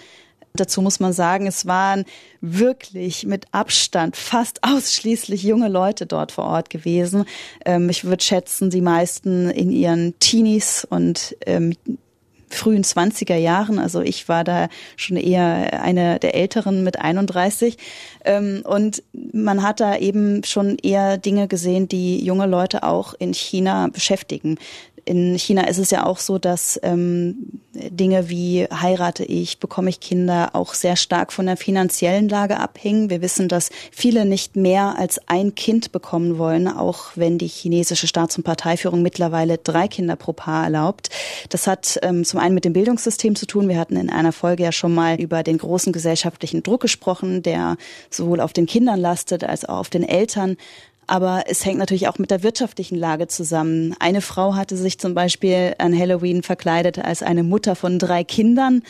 Dazu 0.59 0.81
muss 0.81 0.99
man 0.99 1.13
sagen, 1.13 1.47
es 1.47 1.65
waren 1.65 2.05
wirklich 2.41 3.25
mit 3.25 3.45
Abstand 3.51 4.15
fast 4.15 4.63
ausschließlich 4.63 5.43
junge 5.43 5.69
Leute 5.69 6.05
dort 6.05 6.31
vor 6.31 6.45
Ort 6.45 6.69
gewesen. 6.69 7.25
Ähm, 7.65 7.89
ich 7.89 8.03
würde 8.03 8.23
schätzen, 8.23 8.69
die 8.69 8.81
meisten 8.81 9.49
in 9.49 9.71
ihren 9.71 10.17
Teenies 10.19 10.85
und 10.89 11.35
ähm, 11.45 11.73
frühen 12.49 12.83
20er 12.83 13.35
Jahren. 13.35 13.79
Also 13.79 14.01
ich 14.01 14.29
war 14.29 14.43
da 14.43 14.69
schon 14.95 15.17
eher 15.17 15.81
eine 15.81 16.19
der 16.19 16.35
Älteren 16.35 16.83
mit 16.83 16.99
31. 16.99 17.77
Ähm, 18.25 18.61
und 18.63 19.03
man 19.33 19.63
hat 19.63 19.79
da 19.79 19.97
eben 19.97 20.43
schon 20.43 20.77
eher 20.77 21.17
Dinge 21.17 21.47
gesehen, 21.47 21.87
die 21.87 22.23
junge 22.23 22.45
Leute 22.45 22.83
auch 22.83 23.13
in 23.13 23.33
China 23.33 23.87
beschäftigen 23.91 24.57
in 25.07 25.39
China 25.39 25.67
ist 25.67 25.77
es 25.77 25.89
ja 25.89 26.05
auch 26.05 26.17
so, 26.19 26.37
dass 26.37 26.77
ähm, 26.83 27.61
Dinge 27.73 28.29
wie 28.29 28.65
heirate 28.65 29.23
ich, 29.23 29.59
bekomme 29.59 29.89
ich 29.89 30.01
Kinder 30.01 30.49
auch 30.53 30.73
sehr 30.73 30.97
stark 30.97 31.31
von 31.31 31.45
der 31.45 31.55
finanziellen 31.55 32.27
Lage 32.27 32.59
abhängen. 32.59 33.09
Wir 33.09 33.21
wissen, 33.21 33.47
dass 33.47 33.69
viele 33.91 34.25
nicht 34.25 34.57
mehr 34.57 34.99
als 34.99 35.19
ein 35.27 35.55
Kind 35.55 35.93
bekommen 35.93 36.37
wollen, 36.37 36.67
auch 36.67 37.11
wenn 37.15 37.37
die 37.37 37.47
chinesische 37.47 38.07
Staats- 38.07 38.37
und 38.37 38.43
Parteiführung 38.43 39.01
mittlerweile 39.01 39.57
drei 39.57 39.87
Kinder 39.87 40.17
pro 40.17 40.33
Paar 40.33 40.65
erlaubt. 40.65 41.09
Das 41.49 41.67
hat 41.67 41.97
ähm, 42.01 42.25
zum 42.25 42.41
einen 42.41 42.55
mit 42.55 42.65
dem 42.65 42.73
Bildungssystem 42.73 43.35
zu 43.35 43.45
tun. 43.45 43.69
Wir 43.69 43.79
hatten 43.79 43.95
in 43.95 44.09
einer 44.09 44.33
Folge 44.33 44.63
ja 44.63 44.73
schon 44.73 44.93
mal 44.93 45.21
über 45.21 45.41
den 45.41 45.57
großen 45.57 45.93
gesellschaftlichen 45.93 46.63
Druck 46.63 46.81
gesprochen, 46.81 47.43
der 47.43 47.77
sowohl 48.09 48.41
auf 48.41 48.51
den 48.51 48.65
Kindern 48.65 48.99
lastet 48.99 49.45
als 49.45 49.63
auch 49.63 49.77
auf 49.77 49.89
den 49.89 50.03
Eltern. 50.03 50.57
Aber 51.07 51.45
es 51.47 51.65
hängt 51.65 51.79
natürlich 51.79 52.09
auch 52.09 52.19
mit 52.19 52.31
der 52.31 52.43
wirtschaftlichen 52.43 52.97
Lage 52.97 53.27
zusammen. 53.27 53.95
Eine 53.99 54.21
Frau 54.21 54.55
hatte 54.55 54.75
sich 54.75 54.99
zum 54.99 55.13
Beispiel 55.13 55.73
an 55.77 55.97
Halloween 55.97 56.43
verkleidet 56.43 56.99
als 56.99 57.23
eine 57.23 57.43
Mutter 57.43 57.75
von 57.75 57.97
drei 57.97 58.25
Kindern. 58.25 58.83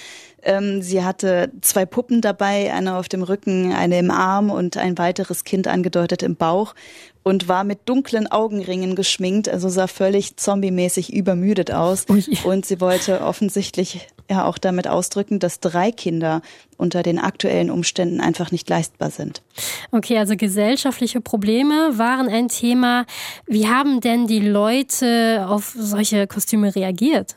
Ähm, 0.44 0.82
sie 0.82 1.04
hatte 1.04 1.52
zwei 1.62 1.86
Puppen 1.86 2.22
dabei, 2.22 2.74
eine 2.74 2.96
auf 2.96 3.10
dem 3.10 3.24
Rücken, 3.24 3.74
eine 3.74 4.00
im 4.00 4.12
Arm 4.12 4.50
und 4.50 4.78
ein 4.78 4.98
weiteres 4.98 5.44
Kind 5.44 5.68
angedeutet 5.68 6.24
im 6.24 6.36
Bauch 6.36 6.76
und 7.24 7.50
war 7.50 7.64
mit 7.64 7.80
dunklen 7.90 8.28
Augenringen 8.28 8.96
geschminkt, 8.96 9.50
also 9.50 9.68
sah 9.68 9.88
völlig 9.88 10.38
zombie-mäßig 10.38 11.12
übermüdet 11.14 11.72
aus. 11.72 12.06
Ui. 12.10 12.24
Und 12.46 12.66
sie 12.66 12.80
wollte 12.80 13.22
offensichtlich 13.22 14.08
ja 14.30 14.46
auch 14.46 14.58
damit 14.58 14.88
ausdrücken, 14.88 15.40
dass 15.40 15.60
drei 15.60 15.92
Kinder 15.92 16.42
unter 16.78 17.04
den 17.04 17.20
aktuellen 17.20 17.70
Umständen 17.70 18.22
einfach 18.22 18.52
nicht 18.52 18.70
leistbar 18.70 19.10
sind. 19.10 19.42
Okay, 19.92 20.18
also 20.18 20.36
gesellschaftliche 20.36 21.20
Probleme 21.20 21.98
waren 21.98 22.30
ein 22.30 22.48
Thema. 22.48 23.06
Wie 23.46 23.68
haben 23.68 24.02
denn 24.02 24.28
die 24.28 24.40
Leute 24.40 25.48
auf 25.50 25.76
solche 25.78 26.28
Kostüme 26.28 26.76
reagiert? 26.76 27.36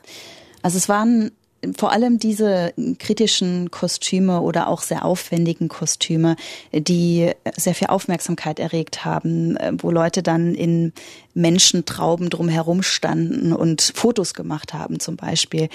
Also 0.61 0.77
es 0.77 0.87
waren 0.87 1.31
vor 1.77 1.91
allem 1.91 2.17
diese 2.17 2.73
kritischen 2.97 3.69
Kostüme 3.69 4.41
oder 4.41 4.67
auch 4.67 4.81
sehr 4.81 5.05
aufwendigen 5.05 5.67
Kostüme, 5.67 6.35
die 6.73 7.31
sehr 7.55 7.75
viel 7.75 7.87
Aufmerksamkeit 7.87 8.59
erregt 8.59 9.05
haben, 9.05 9.57
wo 9.79 9.91
Leute 9.91 10.23
dann 10.23 10.55
in 10.55 10.93
Menschentrauben 11.33 12.29
drumherum 12.29 12.83
standen 12.83 13.53
und 13.53 13.93
Fotos 13.95 14.33
gemacht 14.33 14.73
haben 14.73 14.99
zum 14.99 15.15
Beispiel 15.15 15.69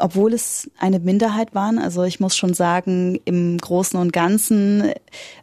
obwohl 0.00 0.32
es 0.34 0.70
eine 0.78 0.98
Minderheit 0.98 1.54
waren. 1.54 1.78
Also 1.78 2.04
ich 2.04 2.20
muss 2.20 2.36
schon 2.36 2.54
sagen, 2.54 3.20
im 3.24 3.58
Großen 3.58 3.98
und 3.98 4.12
Ganzen 4.12 4.92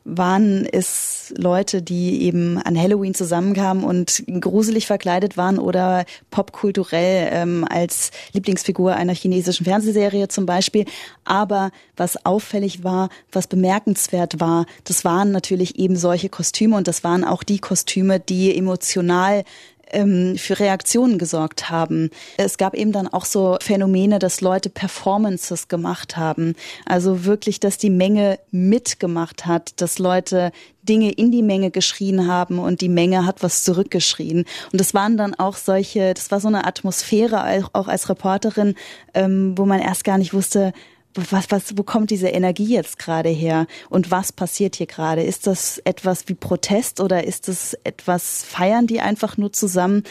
waren 0.04 0.66
es 0.66 1.34
Leute, 1.38 1.82
die 1.82 2.24
eben 2.24 2.58
an 2.58 2.78
Halloween 2.78 3.14
zusammenkamen 3.14 3.84
und 3.84 4.24
gruselig 4.40 4.88
verkleidet 4.88 5.38
waren 5.38 5.60
oder 5.60 6.06
popkulturell 6.32 7.30
ähm, 7.32 7.66
als 7.70 8.12
Lieblingsfigur 8.34 8.96
einer 8.96 9.14
chinesischen 9.14 9.66
Fernsehserie 9.66 10.28
zum 10.28 10.46
Beispiel. 10.46 10.86
Aber 11.26 11.72
was 11.96 12.26
auffällig 12.26 12.84
war, 12.84 13.10
was 13.32 13.48
bemerkenswert 13.48 14.40
war, 14.40 14.66
das 14.84 15.06
waren 15.06 15.32
natürlich 15.32 15.80
eben 15.80 15.96
solche 15.96 16.30
Kostüme 16.30 16.76
und 16.76 16.88
das 16.88 17.04
waren 17.04 17.24
auch 17.24 17.44
die 17.44 17.60
Kostüme, 17.60 18.20
die 18.20 18.56
emotional 18.58 19.44
ähm, 19.92 20.38
für 20.38 20.60
Reaktionen 20.60 21.18
gesorgt 21.18 21.70
haben. 21.70 22.10
Es 22.38 22.58
gab 22.58 22.74
eben 22.74 22.92
dann 22.92 23.08
auch 23.08 23.26
so 23.26 23.58
Phänomene, 23.62 24.20
dass 24.20 24.42
Leute 24.42 24.70
Performances 24.70 25.68
gemacht 25.68 26.18
haben. 26.18 26.56
Also 26.86 27.26
wirklich, 27.26 27.60
dass 27.60 27.78
die 27.78 27.90
Menge 27.90 28.40
mitgemacht 28.52 29.46
hat, 29.46 29.82
dass 29.82 30.00
Leute 30.00 30.52
Dinge 30.88 31.12
in 31.12 31.32
die 31.32 31.44
Menge 31.44 31.70
geschrien 31.72 32.28
haben 32.28 32.60
und 32.60 32.82
die 32.82 32.90
Menge 32.90 33.26
hat 33.26 33.44
was 33.44 33.64
zurückgeschrien. 33.64 34.46
Und 34.72 34.80
das 34.80 34.94
waren 34.94 35.18
dann 35.18 35.36
auch 35.36 35.56
solche, 35.56 36.14
das 36.14 36.32
war 36.32 36.40
so 36.40 36.48
eine 36.48 36.66
Atmosphäre 36.66 37.66
auch 37.74 37.88
als 37.88 38.10
Reporterin, 38.10 38.76
ähm, 39.14 39.58
wo 39.58 39.66
man 39.66 39.80
erst 39.80 40.04
gar 40.04 40.18
nicht 40.18 40.34
wusste, 40.34 40.74
was, 41.18 41.50
was, 41.50 41.78
wo 41.78 41.84
kommt 41.84 42.12
diese 42.12 42.30
Energie 42.30 42.74
jetzt 42.74 43.00
gerade 43.00 43.30
her 43.30 43.68
und 43.90 44.12
was 44.12 44.32
passiert 44.32 44.76
hier 44.76 44.88
gerade? 44.88 45.24
Ist 45.24 45.48
das 45.48 45.80
etwas 45.80 46.28
wie 46.28 46.36
Protest 46.36 47.00
oder 47.00 47.24
ist 47.24 47.48
das 47.48 47.76
etwas 47.84 48.44
feiern 48.44 48.88
die 48.88 49.02
einfach 49.02 49.38
nur 49.38 49.52
zusammen? 49.52 50.04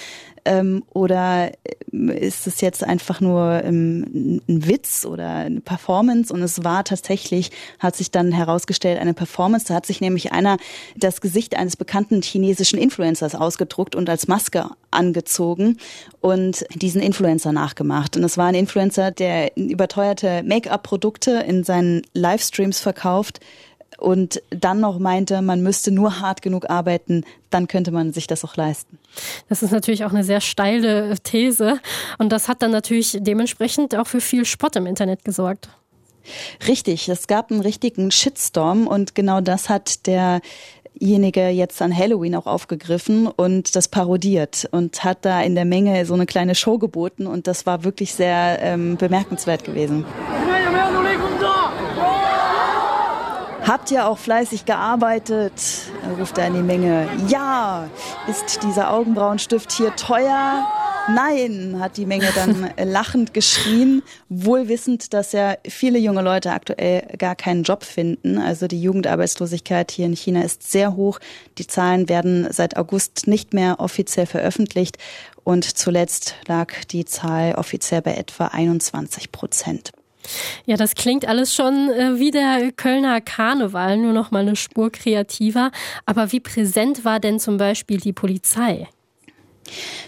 Ähm, 0.47 0.85
oder 0.95 1.51
äh, 1.51 2.19
ist 2.19 2.47
es 2.47 2.61
jetzt 2.61 2.85
einfach 2.85 3.21
nur 3.21 3.63
ähm, 3.65 4.41
ein 4.49 4.67
Witz 4.67 5.05
oder 5.05 5.29
eine 5.29 5.61
Performance? 5.61 6.33
Und 6.33 6.41
es 6.43 6.63
war 6.63 6.85
tatsächlich, 6.85 7.51
hat 7.81 7.97
sich 7.97 8.11
dann 8.11 8.33
herausgestellt, 8.33 9.01
eine 9.01 9.13
Performance. 9.13 9.67
Da 9.67 9.75
hat 9.75 9.87
sich 9.87 10.01
nämlich 10.01 10.33
einer 10.33 10.57
das 10.97 11.21
Gesicht 11.21 11.57
eines 11.57 11.77
bekannten 11.77 12.23
chinesischen 12.23 12.79
Influencers 12.79 13.35
ausgedruckt 13.35 13.97
und 13.97 14.09
als 14.09 14.29
Maske 14.29 14.71
angezogen 14.91 15.79
und 16.21 16.65
diesen 16.75 17.03
Influencer 17.03 17.53
nachgemacht. 17.53 18.17
Und 18.17 18.23
es 18.23 18.39
war 18.39 18.47
ein 18.47 18.55
Influencer, 18.55 19.11
der 19.11 19.57
überteuerte 19.57 20.43
Make-up-Produkte 20.45 21.45
in 21.47 21.65
seinen 21.65 22.03
Livestreams 22.15 22.81
verkauft 22.81 23.41
und 23.99 24.43
dann 24.51 24.81
noch 24.81 24.99
meinte, 24.99 25.43
man 25.43 25.63
müsste 25.63 25.91
nur 25.91 26.21
hart 26.21 26.43
genug 26.43 26.69
arbeiten, 26.69 27.25
dann 27.51 27.69
könnte 27.69 27.91
man 27.91 28.13
sich 28.13 28.27
das 28.27 28.45
auch 28.45 28.57
leisten. 28.57 28.99
Das 29.49 29.63
ist 29.63 29.71
natürlich 29.71 30.05
auch 30.05 30.13
eine 30.13 30.25
sehr 30.25 30.41
steile 30.41 31.17
These 31.23 31.81
und 32.19 32.31
das 32.31 32.49
hat 32.49 32.63
dann 32.63 32.71
natürlich 32.71 33.17
dementsprechend 33.21 33.95
auch 33.95 34.07
für 34.07 34.21
viel 34.21 34.45
Spott 34.45 34.77
im 34.77 34.87
Internet 34.87 35.25
gesorgt. 35.25 35.69
Richtig, 36.67 37.09
es 37.09 37.27
gab 37.27 37.51
einen 37.51 37.61
richtigen 37.61 38.11
Shitstorm 38.11 38.87
und 38.87 39.15
genau 39.15 39.41
das 39.41 39.69
hat 39.69 40.07
derjenige 40.07 41.49
jetzt 41.49 41.81
an 41.81 41.97
Halloween 41.97 42.35
auch 42.35 42.47
aufgegriffen 42.47 43.29
und 43.29 43.77
das 43.77 43.89
parodiert 43.89 44.69
und 44.73 45.05
hat 45.05 45.25
da 45.25 45.41
in 45.43 45.55
der 45.55 45.65
Menge 45.65 46.05
so 46.05 46.15
eine 46.15 46.27
kleine 46.27 46.55
Show 46.55 46.79
geboten 46.79 47.27
und 47.27 47.47
das 47.47 47.67
war 47.67 47.85
wirklich 47.85 48.15
sehr 48.15 48.59
ähm, 48.61 48.97
bemerkenswert 48.97 49.65
gewesen. 49.65 50.05
Habt 53.67 53.91
ihr 53.91 54.07
auch 54.07 54.19
fleißig 54.19 54.65
gearbeitet? 54.65 55.53
ruft 56.21 56.39
er 56.39 56.47
in 56.47 56.55
die 56.55 56.63
Menge. 56.63 57.09
Ja, 57.27 57.91
ist 58.29 58.63
dieser 58.63 58.93
Augenbrauenstift 58.93 59.73
hier 59.73 59.97
teuer? 59.97 60.65
Nein, 61.09 61.77
hat 61.81 61.97
die 61.97 62.07
Menge 62.07 62.29
dann 62.37 62.71
lachend 62.93 63.35
geschrien, 63.35 64.05
wohl 64.29 64.69
wissend, 64.69 65.13
dass 65.15 65.33
ja 65.33 65.57
viele 65.67 65.99
junge 65.99 66.23
Leute 66.23 66.53
aktuell 66.53 67.09
gar 67.19 67.35
keinen 67.35 67.65
Job 67.65 67.83
finden. 67.83 68.39
Also 68.39 68.69
die 68.69 68.81
Jugendarbeitslosigkeit 68.81 69.91
hier 69.91 70.07
in 70.07 70.15
China 70.15 70.43
ist 70.43 70.71
sehr 70.71 70.95
hoch. 70.95 71.19
Die 71.59 71.67
Zahlen 71.67 72.09
werden 72.09 72.47
seit 72.51 72.77
August 72.77 73.27
nicht 73.27 73.53
mehr 73.53 73.81
offiziell 73.81 74.27
veröffentlicht 74.27 74.99
und 75.43 75.65
zuletzt 75.65 76.37
lag 76.47 76.73
die 76.93 77.05
Zahl 77.05 77.57
offiziell 77.57 78.03
bei 78.03 78.15
etwa 78.15 78.47
21 78.47 79.33
Prozent. 79.33 79.93
Ja, 80.65 80.77
das 80.77 80.95
klingt 80.95 81.27
alles 81.27 81.55
schon 81.55 81.91
äh, 81.91 82.19
wie 82.19 82.31
der 82.31 82.73
Kölner 82.73 83.21
Karneval, 83.21 83.97
nur 83.97 84.13
noch 84.13 84.31
mal 84.31 84.41
eine 84.41 84.57
Spur 84.57 84.91
kreativer. 84.91 85.71
Aber 86.05 86.33
wie 86.33 86.41
präsent 86.41 87.05
war 87.05 87.21
denn 87.21 87.39
zum 87.39 87.57
Beispiel 87.57 87.99
die 87.99 88.13
Polizei? 88.13 88.89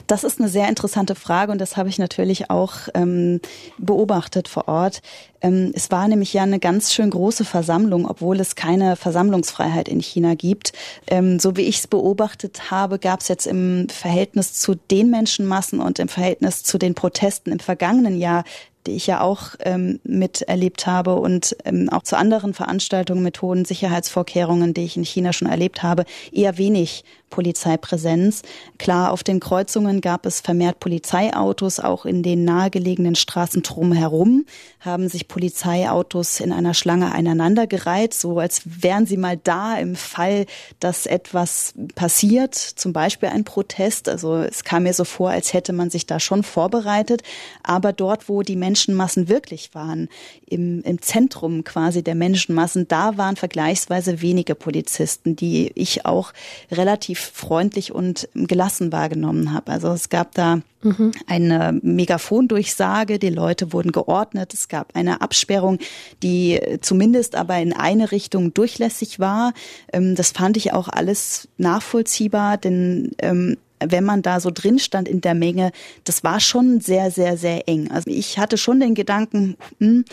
Das 0.07 0.25
ist 0.25 0.39
eine 0.39 0.49
sehr 0.49 0.69
interessante 0.69 1.15
Frage 1.15 1.53
und 1.53 1.61
das 1.61 1.77
habe 1.77 1.89
ich 1.89 1.99
natürlich 1.99 2.51
auch 2.51 2.75
ähm, 2.95 3.41
beobachtet 3.79 4.49
vor 4.49 4.69
Ort. 4.69 5.01
Ähm, 5.41 5.73
es 5.75 5.91
war 5.91 6.09
nämlich 6.09 6.33
ja 6.33 6.43
eine 6.43 6.59
ganz 6.59 6.93
schön 6.93 7.11
große 7.11 7.45
Versammlung, 7.45 8.07
obwohl 8.07 8.41
es 8.41 8.57
keine 8.57 8.97
Versammlungsfreiheit 8.97 9.89
in 9.89 10.01
China 10.01 10.35
gibt. 10.35 10.73
Ähm, 11.07 11.39
so 11.39 11.57
wie 11.57 11.63
ich 11.63 11.79
es 11.79 11.87
beobachtet 11.87 12.71
habe, 12.71 12.99
gab 12.99 13.21
es 13.21 13.29
jetzt 13.29 13.47
im 13.47 13.89
Verhältnis 13.89 14.55
zu 14.55 14.75
den 14.75 15.11
Menschenmassen 15.11 15.81
und 15.81 15.99
im 15.99 16.09
Verhältnis 16.09 16.63
zu 16.63 16.79
den 16.79 16.95
Protesten 16.95 17.53
im 17.53 17.61
vergangenen 17.61 18.19
Jahr 18.19 18.45
die 18.89 18.97
ich 18.97 19.07
ja 19.07 19.21
auch 19.21 19.55
ähm, 19.61 20.01
miterlebt 20.03 20.87
habe 20.87 21.17
und 21.17 21.57
auch 21.91 22.03
zu 22.03 22.17
anderen 22.17 22.55
Veranstaltungen 22.55 23.23
mit 23.23 23.43
hohen 23.43 23.65
Sicherheitsvorkehrungen, 23.65 24.73
die 24.73 24.85
ich 24.85 24.97
in 24.97 25.05
China 25.05 25.33
schon 25.33 25.49
erlebt 25.49 25.83
habe, 25.83 26.05
eher 26.33 26.57
wenig 26.59 27.05
Polizeipräsenz. 27.31 28.43
Klar, 28.79 29.13
auf 29.13 29.23
den 29.23 29.41
Kreuzungen 29.41 30.01
gab 30.01 30.25
es 30.25 30.41
vermehrt 30.41 30.81
Polizeiautos, 30.81 31.81
auch 31.81 32.07
in 32.07 32.23
den 32.23 32.45
nahegelegenen 32.45 33.15
Straßen 33.15 33.63
drumherum 33.63 34.47
haben 34.81 35.09
sich 35.09 35.28
Polizeiautos 35.29 36.41
in 36.41 36.53
einer 36.53 36.75
Schlange 36.75 37.15
aneinandergereiht, 37.15 38.15
so 38.15 38.39
als 38.39 38.63
wären 38.65 39.07
sie 39.07 39.19
mal 39.19 39.37
da 39.37 39.77
im 39.77 39.95
Fall, 39.95 40.47
dass 40.81 41.07
etwas 41.07 41.75
passiert, 41.95 42.55
zum 42.55 42.93
Beispiel 42.93 43.29
ein 43.29 43.45
Protest. 43.45 44.09
Also 44.09 44.37
es 44.37 44.65
kam 44.65 44.85
mir 44.85 44.95
so 44.95 45.05
vor, 45.05 45.31
als 45.31 45.53
hätte 45.53 45.73
man 45.73 45.91
sich 45.91 46.07
da 46.07 46.19
schon 46.19 46.43
vorbereitet. 46.43 47.23
Aber 47.63 47.93
dort, 47.93 48.29
wo 48.29 48.43
die 48.43 48.57
Menschenmassen 48.57 49.29
wirklich 49.29 49.75
waren, 49.75 50.09
im, 50.47 50.83
im 50.83 51.03
Zentrum 51.03 51.63
quasi 51.63 52.03
der 52.03 52.15
Menschenmassen, 52.15 52.89
da 52.89 53.19
waren 53.19 53.37
vergleichsweise 53.37 54.23
wenige 54.23 54.55
Polizisten, 54.55 55.37
die 55.37 55.71
ich 55.75 56.07
auch 56.07 56.33
relativ 56.73 57.21
freundlich 57.21 57.93
und 57.93 58.29
gelassen 58.35 58.93
wahrgenommen 58.93 59.53
habe. 59.53 59.73
Also 59.73 59.89
es 59.89 60.09
gab 60.09 60.35
da 60.35 60.63
mhm. 60.83 61.13
eine 61.27 61.79
Megafondurchsage, 61.83 63.19
die 63.19 63.31
Leute 63.31 63.73
wurden 63.73 63.93
geordnet, 63.93 64.55
es 64.55 64.69
gab 64.69 64.95
eine 64.95 65.21
Absperrung, 65.21 65.79
die 66.23 66.61
zumindest 66.81 67.35
aber 67.35 67.59
in 67.59 67.73
eine 67.73 68.13
Richtung 68.13 68.55
durchlässig 68.55 69.19
war. 69.19 69.53
Ähm, 69.93 70.15
das 70.15 70.33
fand 70.33 70.57
ich 70.57 70.73
auch 70.73 70.89
alles 70.89 71.49
nachvollziehbar, 71.57 72.57
denn 72.57 73.13
ähm, 73.19 73.57
wenn 73.81 74.05
man 74.05 74.23
da 74.23 74.41
so 74.41 74.51
drin 74.53 74.79
stand 74.79 75.09
in 75.09 75.21
der 75.21 75.35
Menge, 75.35 75.73
das 76.05 76.25
war 76.25 76.41
schon 76.41 76.81
sehr, 76.81 77.11
sehr, 77.11 77.37
sehr 77.37 77.69
eng. 77.69 77.91
Also 77.91 78.11
ich 78.11 78.39
hatte 78.39 78.57
schon 78.57 78.81
den 78.81 78.95
Gedanken, 78.95 79.57
hm, 79.79 80.05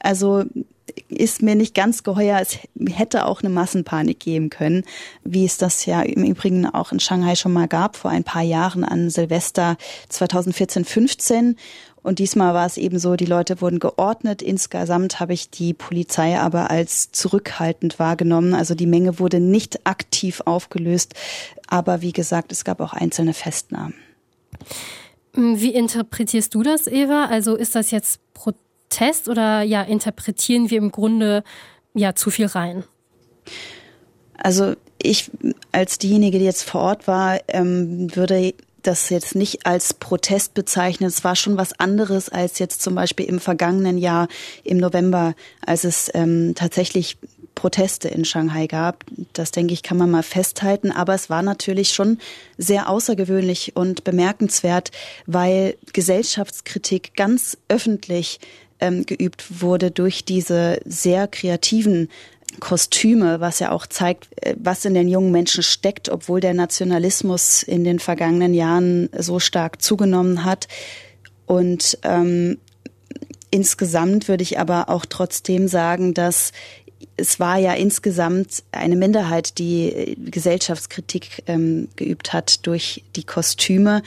also 0.00 0.44
ist 1.08 1.42
mir 1.42 1.54
nicht 1.54 1.74
ganz 1.74 2.02
geheuer. 2.02 2.38
Es 2.40 2.58
hätte 2.92 3.26
auch 3.26 3.42
eine 3.42 3.50
Massenpanik 3.50 4.20
geben 4.20 4.50
können, 4.50 4.84
wie 5.24 5.44
es 5.44 5.56
das 5.56 5.86
ja 5.86 6.02
im 6.02 6.24
Übrigen 6.24 6.66
auch 6.66 6.92
in 6.92 7.00
Shanghai 7.00 7.36
schon 7.36 7.52
mal 7.52 7.68
gab, 7.68 7.96
vor 7.96 8.10
ein 8.10 8.24
paar 8.24 8.42
Jahren 8.42 8.84
an 8.84 9.10
Silvester 9.10 9.76
2014, 10.08 10.84
15. 10.84 11.56
Und 12.02 12.18
diesmal 12.18 12.52
war 12.52 12.66
es 12.66 12.76
eben 12.76 12.98
so, 12.98 13.16
die 13.16 13.24
Leute 13.24 13.62
wurden 13.62 13.78
geordnet. 13.78 14.42
Insgesamt 14.42 15.20
habe 15.20 15.32
ich 15.32 15.48
die 15.48 15.72
Polizei 15.72 16.38
aber 16.38 16.70
als 16.70 17.10
zurückhaltend 17.12 17.98
wahrgenommen. 17.98 18.52
Also 18.52 18.74
die 18.74 18.86
Menge 18.86 19.18
wurde 19.18 19.40
nicht 19.40 19.86
aktiv 19.86 20.42
aufgelöst. 20.44 21.14
Aber 21.66 22.02
wie 22.02 22.12
gesagt, 22.12 22.52
es 22.52 22.64
gab 22.64 22.80
auch 22.80 22.92
einzelne 22.92 23.32
Festnahmen. 23.32 23.94
Wie 25.32 25.74
interpretierst 25.74 26.54
du 26.54 26.62
das, 26.62 26.86
Eva? 26.86 27.24
Also 27.24 27.56
ist 27.56 27.74
das 27.74 27.90
jetzt 27.90 28.20
Protest 28.34 28.63
oder 29.28 29.62
ja, 29.62 29.82
interpretieren 29.82 30.70
wir 30.70 30.78
im 30.78 30.90
Grunde 30.90 31.44
ja 31.94 32.14
zu 32.14 32.30
viel 32.30 32.46
rein? 32.46 32.84
Also 34.36 34.74
ich 35.00 35.30
als 35.72 35.98
diejenige, 35.98 36.38
die 36.38 36.44
jetzt 36.44 36.62
vor 36.62 36.80
Ort 36.80 37.06
war, 37.06 37.38
ähm, 37.48 38.14
würde 38.16 38.54
das 38.82 39.08
jetzt 39.08 39.34
nicht 39.34 39.66
als 39.66 39.94
Protest 39.94 40.54
bezeichnen. 40.54 41.08
Es 41.08 41.24
war 41.24 41.36
schon 41.36 41.56
was 41.56 41.78
anderes 41.78 42.28
als 42.28 42.58
jetzt 42.58 42.82
zum 42.82 42.94
Beispiel 42.94 43.26
im 43.26 43.40
vergangenen 43.40 43.98
Jahr 43.98 44.28
im 44.62 44.78
November, 44.78 45.34
als 45.64 45.84
es 45.84 46.10
ähm, 46.14 46.54
tatsächlich 46.54 47.16
Proteste 47.54 48.08
in 48.08 48.24
Shanghai 48.24 48.66
gab. 48.66 49.04
Das 49.32 49.52
denke 49.52 49.72
ich, 49.72 49.82
kann 49.82 49.96
man 49.96 50.10
mal 50.10 50.22
festhalten. 50.22 50.92
Aber 50.92 51.14
es 51.14 51.30
war 51.30 51.42
natürlich 51.42 51.92
schon 51.92 52.18
sehr 52.58 52.88
außergewöhnlich 52.88 53.76
und 53.76 54.04
bemerkenswert, 54.04 54.90
weil 55.26 55.76
Gesellschaftskritik 55.92 57.14
ganz 57.14 57.56
öffentlich 57.68 58.40
ähm, 58.84 59.06
geübt 59.06 59.62
wurde 59.62 59.90
durch 59.90 60.24
diese 60.24 60.80
sehr 60.84 61.26
kreativen 61.26 62.08
Kostüme, 62.60 63.40
was 63.40 63.58
ja 63.58 63.72
auch 63.72 63.86
zeigt, 63.86 64.28
äh, 64.42 64.54
was 64.58 64.84
in 64.84 64.94
den 64.94 65.08
jungen 65.08 65.32
Menschen 65.32 65.62
steckt, 65.62 66.08
obwohl 66.08 66.40
der 66.40 66.54
Nationalismus 66.54 67.62
in 67.62 67.84
den 67.84 67.98
vergangenen 67.98 68.54
Jahren 68.54 69.08
so 69.18 69.40
stark 69.40 69.82
zugenommen 69.82 70.44
hat. 70.44 70.68
Und 71.46 71.98
ähm, 72.02 72.58
insgesamt 73.50 74.28
würde 74.28 74.42
ich 74.42 74.58
aber 74.58 74.88
auch 74.88 75.04
trotzdem 75.06 75.68
sagen, 75.68 76.14
dass 76.14 76.52
es 77.16 77.38
war 77.38 77.58
ja 77.58 77.74
insgesamt 77.74 78.64
eine 78.72 78.96
Minderheit, 78.96 79.58
die 79.58 80.16
Gesellschaftskritik 80.18 81.44
ähm, 81.46 81.88
geübt 81.96 82.32
hat 82.32 82.66
durch 82.66 83.04
die 83.14 83.24
Kostüme. 83.24 84.02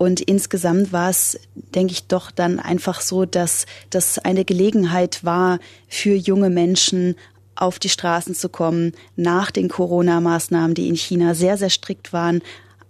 Und 0.00 0.22
insgesamt 0.22 0.94
war 0.94 1.10
es, 1.10 1.38
denke 1.54 1.92
ich, 1.92 2.06
doch 2.06 2.30
dann 2.30 2.58
einfach 2.58 3.02
so, 3.02 3.26
dass 3.26 3.66
das 3.90 4.18
eine 4.18 4.46
Gelegenheit 4.46 5.24
war 5.24 5.58
für 5.88 6.14
junge 6.14 6.48
Menschen, 6.48 7.16
auf 7.54 7.78
die 7.78 7.90
Straßen 7.90 8.34
zu 8.34 8.48
kommen, 8.48 8.92
nach 9.16 9.50
den 9.50 9.68
Corona-Maßnahmen, 9.68 10.74
die 10.74 10.88
in 10.88 10.94
China 10.94 11.34
sehr, 11.34 11.58
sehr 11.58 11.68
strikt 11.68 12.14
waren, 12.14 12.40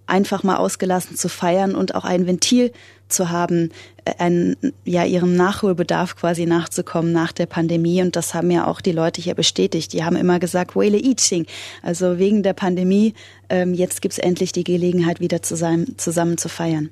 einfach 0.06 0.44
mal 0.44 0.58
ausgelassen 0.58 1.16
zu 1.16 1.28
feiern 1.28 1.74
und 1.74 1.96
auch 1.96 2.04
ein 2.04 2.28
Ventil 2.28 2.72
zu 3.10 3.30
haben, 3.30 3.70
äh, 4.04 4.14
ein, 4.18 4.56
ja, 4.84 5.04
ihrem 5.04 5.36
Nachholbedarf 5.36 6.16
quasi 6.16 6.46
nachzukommen 6.46 7.12
nach 7.12 7.32
der 7.32 7.46
Pandemie. 7.46 8.02
Und 8.02 8.16
das 8.16 8.34
haben 8.34 8.50
ja 8.50 8.66
auch 8.66 8.80
die 8.80 8.92
Leute 8.92 9.20
hier 9.20 9.34
bestätigt. 9.34 9.92
Die 9.92 10.04
haben 10.04 10.16
immer 10.16 10.38
gesagt, 10.38 10.76
Whale 10.76 10.98
Eating. 10.98 11.46
Also 11.82 12.18
wegen 12.18 12.42
der 12.42 12.54
Pandemie, 12.54 13.14
ähm, 13.48 13.74
jetzt 13.74 14.02
gibt's 14.02 14.18
endlich 14.18 14.52
die 14.52 14.64
Gelegenheit, 14.64 15.20
wieder 15.20 15.42
zusammen, 15.42 15.98
zusammen 15.98 16.38
zu 16.38 16.48
feiern. 16.48 16.90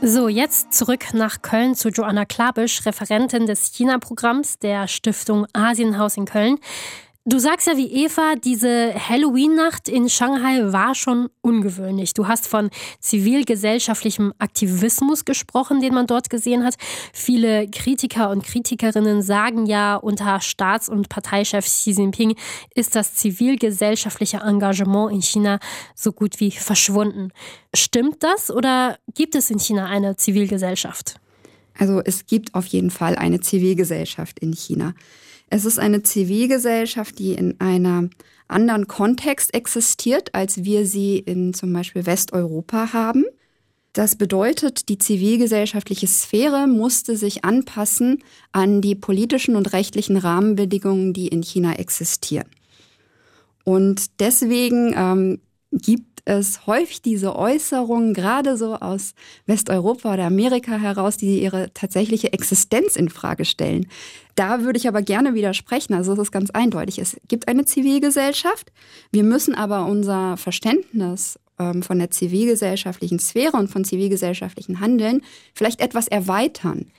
So, 0.00 0.28
jetzt 0.28 0.72
zurück 0.72 1.12
nach 1.12 1.42
Köln 1.42 1.74
zu 1.74 1.88
Joanna 1.88 2.24
Klabisch, 2.24 2.86
Referentin 2.86 3.46
des 3.46 3.72
China-Programms 3.72 4.60
der 4.60 4.86
Stiftung 4.86 5.44
Asienhaus 5.52 6.16
in 6.16 6.24
Köln. 6.24 6.58
Du 7.28 7.38
sagst 7.38 7.66
ja 7.66 7.76
wie 7.76 7.92
Eva, 7.92 8.36
diese 8.42 8.94
Halloween-Nacht 8.94 9.90
in 9.90 10.08
Shanghai 10.08 10.72
war 10.72 10.94
schon 10.94 11.28
ungewöhnlich. 11.42 12.14
Du 12.14 12.26
hast 12.26 12.48
von 12.48 12.70
zivilgesellschaftlichem 13.00 14.32
Aktivismus 14.38 15.26
gesprochen, 15.26 15.82
den 15.82 15.92
man 15.92 16.06
dort 16.06 16.30
gesehen 16.30 16.64
hat. 16.64 16.76
Viele 17.12 17.68
Kritiker 17.68 18.30
und 18.30 18.44
Kritikerinnen 18.44 19.20
sagen 19.20 19.66
ja, 19.66 19.96
unter 19.96 20.40
Staats- 20.40 20.88
und 20.88 21.10
Parteichef 21.10 21.66
Xi 21.66 21.90
Jinping 21.90 22.34
ist 22.74 22.96
das 22.96 23.14
zivilgesellschaftliche 23.16 24.38
Engagement 24.38 25.12
in 25.12 25.20
China 25.20 25.58
so 25.94 26.12
gut 26.12 26.40
wie 26.40 26.50
verschwunden. 26.50 27.30
Stimmt 27.74 28.22
das 28.22 28.50
oder 28.50 28.96
gibt 29.14 29.34
es 29.34 29.50
in 29.50 29.58
China 29.58 29.84
eine 29.84 30.16
Zivilgesellschaft? 30.16 31.20
Also 31.78 32.00
es 32.02 32.24
gibt 32.24 32.54
auf 32.54 32.64
jeden 32.68 32.90
Fall 32.90 33.16
eine 33.16 33.40
Zivilgesellschaft 33.40 34.38
in 34.38 34.54
China. 34.54 34.94
Es 35.50 35.64
ist 35.64 35.78
eine 35.78 36.02
Zivilgesellschaft, 36.02 37.18
die 37.18 37.32
in 37.32 37.60
einem 37.60 38.10
anderen 38.48 38.86
Kontext 38.86 39.54
existiert, 39.54 40.34
als 40.34 40.64
wir 40.64 40.86
sie 40.86 41.18
in 41.18 41.54
zum 41.54 41.72
Beispiel 41.72 42.06
Westeuropa 42.06 42.92
haben. 42.92 43.24
Das 43.92 44.16
bedeutet, 44.16 44.88
die 44.88 44.98
zivilgesellschaftliche 44.98 46.06
Sphäre 46.06 46.66
musste 46.66 47.16
sich 47.16 47.44
anpassen 47.44 48.22
an 48.52 48.80
die 48.80 48.94
politischen 48.94 49.56
und 49.56 49.72
rechtlichen 49.72 50.16
Rahmenbedingungen, 50.16 51.12
die 51.12 51.28
in 51.28 51.42
China 51.42 51.74
existieren. 51.74 52.48
Und 53.64 54.20
deswegen 54.20 54.94
ähm, 54.96 55.40
gibt 55.70 56.22
es 56.24 56.66
häufig 56.66 57.02
diese 57.02 57.36
Äußerungen, 57.36 58.14
gerade 58.14 58.56
so 58.56 58.74
aus 58.74 59.14
Westeuropa 59.46 60.14
oder 60.14 60.24
Amerika 60.24 60.76
heraus, 60.76 61.16
die 61.16 61.42
ihre 61.42 61.72
tatsächliche 61.72 62.32
Existenz 62.32 62.96
in 62.96 63.08
Frage 63.08 63.44
stellen. 63.44 63.86
Da 64.34 64.62
würde 64.62 64.78
ich 64.78 64.88
aber 64.88 65.02
gerne 65.02 65.34
widersprechen. 65.34 65.94
Also 65.94 66.12
es 66.12 66.18
ist 66.18 66.32
ganz 66.32 66.50
eindeutig. 66.50 66.98
Es 66.98 67.16
gibt 67.28 67.48
eine 67.48 67.64
Zivilgesellschaft. 67.64 68.72
Wir 69.10 69.24
müssen 69.24 69.54
aber 69.54 69.86
unser 69.86 70.36
Verständnis 70.36 71.38
ähm, 71.58 71.82
von 71.82 71.98
der 71.98 72.10
zivilgesellschaftlichen 72.10 73.18
Sphäre 73.18 73.56
und 73.56 73.68
von 73.68 73.84
zivilgesellschaftlichen 73.84 74.80
Handeln 74.80 75.22
vielleicht 75.54 75.80
etwas 75.80 76.08
erweitern. 76.08 76.90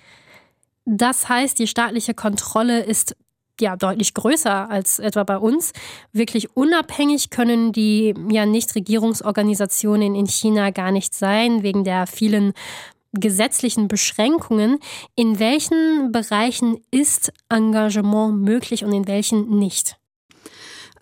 Das 0.85 1.29
heißt, 1.29 1.59
die 1.59 1.67
staatliche 1.67 2.13
Kontrolle 2.15 2.83
ist 2.83 3.15
ja 3.61 3.75
deutlich 3.75 4.13
größer 4.13 4.69
als 4.69 4.99
etwa 4.99 5.23
bei 5.23 5.37
uns. 5.37 5.73
Wirklich 6.11 6.55
unabhängig 6.55 7.29
können 7.29 7.71
die 7.71 8.13
ja 8.29 8.45
Nichtregierungsorganisationen 8.45 10.15
in 10.15 10.27
China 10.27 10.71
gar 10.71 10.91
nicht 10.91 11.13
sein, 11.13 11.63
wegen 11.63 11.83
der 11.83 12.07
vielen 12.07 12.53
gesetzlichen 13.13 13.87
Beschränkungen. 13.87 14.79
In 15.15 15.39
welchen 15.39 16.11
Bereichen 16.11 16.77
ist 16.91 17.31
Engagement 17.49 18.41
möglich 18.41 18.83
und 18.83 18.93
in 18.93 19.07
welchen 19.07 19.57
nicht? 19.57 19.97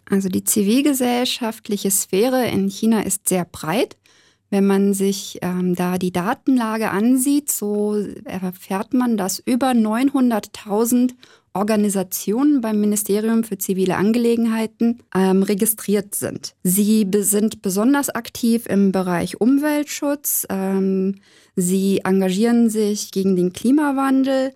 Also 0.09 0.29
die 0.29 0.43
zivilgesellschaftliche 0.43 1.91
Sphäre 1.91 2.47
in 2.47 2.69
China 2.69 3.01
ist 3.01 3.27
sehr 3.27 3.45
breit. 3.45 3.97
Wenn 4.49 4.65
man 4.65 4.93
sich 4.93 5.39
ähm, 5.41 5.75
da 5.75 5.97
die 5.97 6.13
Datenlage 6.13 6.89
ansieht, 6.89 7.51
so 7.51 7.95
erfährt 8.23 8.93
man, 8.93 9.17
dass 9.17 9.39
über 9.39 9.71
900.000 9.71 11.15
Organisationen 11.57 12.61
beim 12.61 12.79
Ministerium 12.79 13.43
für 13.43 13.57
zivile 13.57 13.95
Angelegenheiten 13.95 14.99
ähm, 15.15 15.43
registriert 15.43 16.15
sind. 16.15 16.55
Sie 16.63 17.07
sind 17.19 17.61
besonders 17.61 18.09
aktiv 18.09 18.65
im 18.67 18.91
Bereich 18.91 19.41
Umweltschutz. 19.41 20.45
Ähm, 20.49 21.15
sie 21.55 22.01
engagieren 22.03 22.69
sich 22.69 23.11
gegen 23.11 23.35
den 23.35 23.53
Klimawandel. 23.53 24.53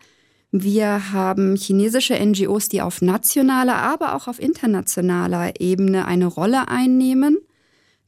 Wir 0.52 1.14
haben 1.14 1.56
chinesische 1.56 2.14
NGOs, 2.14 2.68
die 2.68 2.82
auf 2.82 3.02
nationaler, 3.02 3.78
aber 3.78 4.16
auch 4.16 4.28
auf 4.28 4.40
internationaler 4.40 5.54
Ebene 5.60 6.06
eine 6.06 6.26
Rolle 6.26 6.68
einnehmen. 6.68 7.38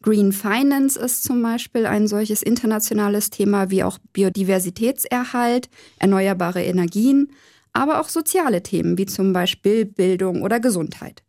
Green 0.01 0.33
Finance 0.33 0.99
ist 0.99 1.23
zum 1.23 1.41
Beispiel 1.41 1.85
ein 1.85 2.09
solches 2.09 2.43
internationales 2.43 3.29
Thema 3.29 3.69
wie 3.69 3.83
auch 3.83 3.97
Biodiversitätserhalt, 4.11 5.69
erneuerbare 5.97 6.61
Energien, 6.61 7.31
aber 7.73 7.99
auch 7.99 8.09
soziale 8.09 8.63
Themen 8.63 8.97
wie 8.97 9.05
zum 9.05 9.33
Beispiel 9.33 9.85
Bildung 9.85 10.41
oder 10.43 10.59
Gesundheit. 10.59 11.23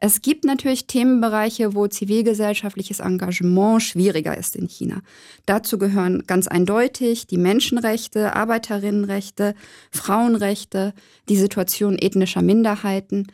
Es 0.00 0.22
gibt 0.22 0.44
natürlich 0.44 0.86
Themenbereiche, 0.86 1.74
wo 1.74 1.88
zivilgesellschaftliches 1.88 3.00
Engagement 3.00 3.82
schwieriger 3.82 4.36
ist 4.36 4.54
in 4.54 4.68
China. 4.68 5.00
Dazu 5.44 5.76
gehören 5.76 6.24
ganz 6.26 6.46
eindeutig 6.46 7.26
die 7.26 7.38
Menschenrechte, 7.38 8.36
Arbeiterinnenrechte, 8.36 9.54
Frauenrechte, 9.90 10.94
die 11.28 11.36
Situation 11.36 11.98
ethnischer 11.98 12.42
Minderheiten. 12.42 13.26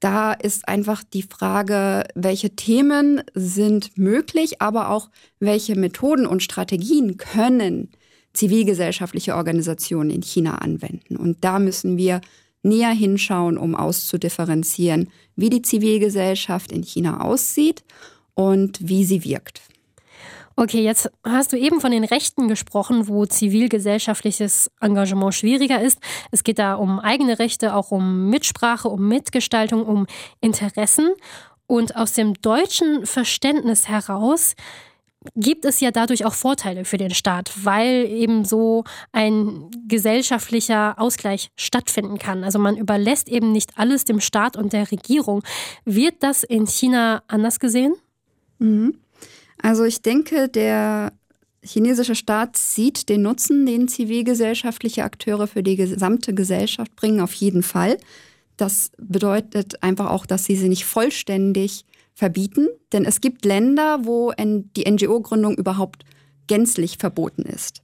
Da 0.00 0.32
ist 0.32 0.66
einfach 0.66 1.04
die 1.04 1.22
Frage, 1.22 2.04
welche 2.14 2.56
Themen 2.56 3.22
sind 3.34 3.96
möglich, 3.98 4.62
aber 4.62 4.88
auch 4.88 5.10
welche 5.40 5.76
Methoden 5.76 6.26
und 6.26 6.42
Strategien 6.42 7.18
können 7.18 7.90
zivilgesellschaftliche 8.34 9.36
Organisationen 9.36 10.10
in 10.10 10.22
China 10.22 10.56
anwenden. 10.56 11.16
Und 11.16 11.44
da 11.44 11.58
müssen 11.58 11.96
wir 11.96 12.20
näher 12.62 12.90
hinschauen, 12.92 13.58
um 13.58 13.74
auszudifferenzieren, 13.74 15.10
wie 15.36 15.50
die 15.50 15.62
Zivilgesellschaft 15.62 16.72
in 16.72 16.82
China 16.82 17.20
aussieht 17.20 17.82
und 18.34 18.78
wie 18.80 19.04
sie 19.04 19.24
wirkt. 19.24 19.62
Okay, 20.54 20.82
jetzt 20.82 21.10
hast 21.24 21.52
du 21.52 21.56
eben 21.56 21.80
von 21.80 21.92
den 21.92 22.04
Rechten 22.04 22.46
gesprochen, 22.46 23.08
wo 23.08 23.24
zivilgesellschaftliches 23.24 24.70
Engagement 24.80 25.34
schwieriger 25.34 25.80
ist. 25.80 25.98
Es 26.30 26.44
geht 26.44 26.58
da 26.58 26.74
um 26.74 27.00
eigene 27.00 27.38
Rechte, 27.38 27.74
auch 27.74 27.90
um 27.90 28.28
Mitsprache, 28.28 28.88
um 28.88 29.08
Mitgestaltung, 29.08 29.84
um 29.84 30.06
Interessen. 30.40 31.10
Und 31.66 31.96
aus 31.96 32.12
dem 32.12 32.34
deutschen 32.34 33.06
Verständnis 33.06 33.88
heraus 33.88 34.54
gibt 35.34 35.64
es 35.64 35.80
ja 35.80 35.90
dadurch 35.90 36.24
auch 36.24 36.34
Vorteile 36.34 36.84
für 36.84 36.98
den 36.98 37.14
Staat, 37.14 37.52
weil 37.64 38.06
eben 38.06 38.44
so 38.44 38.84
ein 39.12 39.70
gesellschaftlicher 39.86 40.98
Ausgleich 40.98 41.50
stattfinden 41.56 42.18
kann. 42.18 42.44
Also 42.44 42.58
man 42.58 42.76
überlässt 42.76 43.28
eben 43.28 43.52
nicht 43.52 43.78
alles 43.78 44.04
dem 44.04 44.20
Staat 44.20 44.56
und 44.56 44.72
der 44.72 44.90
Regierung. 44.90 45.42
Wird 45.84 46.16
das 46.20 46.42
in 46.42 46.66
China 46.66 47.22
anders 47.28 47.60
gesehen? 47.60 47.94
Mhm. 48.58 48.98
Also 49.62 49.84
ich 49.84 50.02
denke, 50.02 50.48
der 50.48 51.12
chinesische 51.64 52.16
Staat 52.16 52.56
sieht 52.56 53.08
den 53.08 53.22
Nutzen, 53.22 53.66
den 53.66 53.86
zivilgesellschaftliche 53.86 55.04
Akteure 55.04 55.46
für 55.46 55.62
die 55.62 55.76
gesamte 55.76 56.34
Gesellschaft 56.34 56.96
bringen, 56.96 57.20
auf 57.20 57.32
jeden 57.34 57.62
Fall. 57.62 57.98
Das 58.56 58.90
bedeutet 58.98 59.82
einfach 59.82 60.10
auch, 60.10 60.26
dass 60.26 60.44
sie 60.44 60.56
sie 60.56 60.68
nicht 60.68 60.84
vollständig 60.84 61.84
verbieten, 62.14 62.68
denn 62.92 63.04
es 63.04 63.20
gibt 63.20 63.44
Länder, 63.44 64.04
wo 64.04 64.32
die 64.36 64.90
NGO-Gründung 64.90 65.56
überhaupt 65.56 66.04
gänzlich 66.46 66.98
verboten 66.98 67.42
ist. 67.42 67.82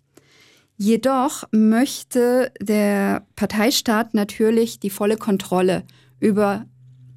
Jedoch 0.76 1.44
möchte 1.50 2.52
der 2.60 3.26
Parteistaat 3.34 4.14
natürlich 4.14 4.78
die 4.78 4.90
volle 4.90 5.16
Kontrolle 5.16 5.82
über 6.20 6.66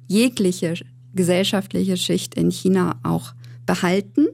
jegliche 0.08 0.74
gesellschaftliche 1.14 1.96
Schicht 1.96 2.34
in 2.34 2.50
China 2.50 2.98
auch 3.02 3.34
behalten. 3.66 4.26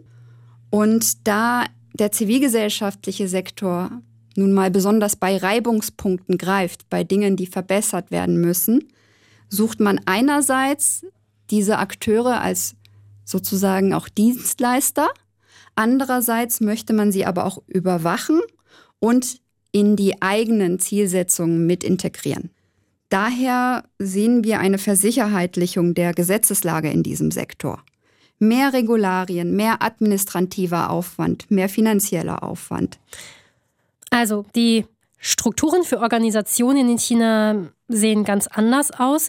Und 0.70 1.26
da 1.26 1.64
der 1.92 2.12
zivilgesellschaftliche 2.12 3.28
Sektor 3.28 3.90
nun 4.36 4.52
mal 4.52 4.70
besonders 4.70 5.16
bei 5.16 5.36
Reibungspunkten 5.36 6.38
greift, 6.38 6.88
bei 6.88 7.04
Dingen, 7.04 7.36
die 7.36 7.46
verbessert 7.46 8.10
werden 8.10 8.40
müssen, 8.40 8.84
sucht 9.48 9.80
man 9.80 10.00
einerseits 10.06 11.04
diese 11.50 11.78
Akteure 11.78 12.40
als 12.40 12.76
sozusagen 13.24 13.92
auch 13.94 14.08
Dienstleister. 14.08 15.08
Andererseits 15.74 16.60
möchte 16.60 16.92
man 16.92 17.12
sie 17.12 17.24
aber 17.26 17.44
auch 17.44 17.62
überwachen 17.66 18.40
und 18.98 19.40
in 19.70 19.96
die 19.96 20.22
eigenen 20.22 20.78
Zielsetzungen 20.78 21.66
mit 21.66 21.84
integrieren. 21.84 22.50
Daher 23.10 23.84
sehen 23.98 24.44
wir 24.44 24.60
eine 24.60 24.78
Versicherheitlichung 24.78 25.94
der 25.94 26.12
Gesetzeslage 26.12 26.90
in 26.90 27.02
diesem 27.02 27.30
Sektor. 27.30 27.82
Mehr 28.38 28.72
Regularien, 28.72 29.56
mehr 29.56 29.82
administrativer 29.82 30.90
Aufwand, 30.90 31.50
mehr 31.50 31.68
finanzieller 31.68 32.42
Aufwand. 32.42 32.98
Also 34.10 34.44
die 34.54 34.84
Strukturen 35.18 35.82
für 35.82 36.00
Organisationen 36.00 36.88
in 36.90 36.98
China 36.98 37.68
sehen 37.88 38.24
ganz 38.24 38.46
anders 38.46 38.90
aus. 38.92 39.28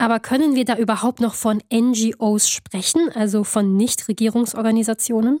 Aber 0.00 0.18
können 0.18 0.54
wir 0.54 0.64
da 0.64 0.78
überhaupt 0.78 1.20
noch 1.20 1.34
von 1.34 1.62
NGOs 1.70 2.48
sprechen, 2.48 3.10
also 3.14 3.44
von 3.44 3.76
Nichtregierungsorganisationen? 3.76 5.40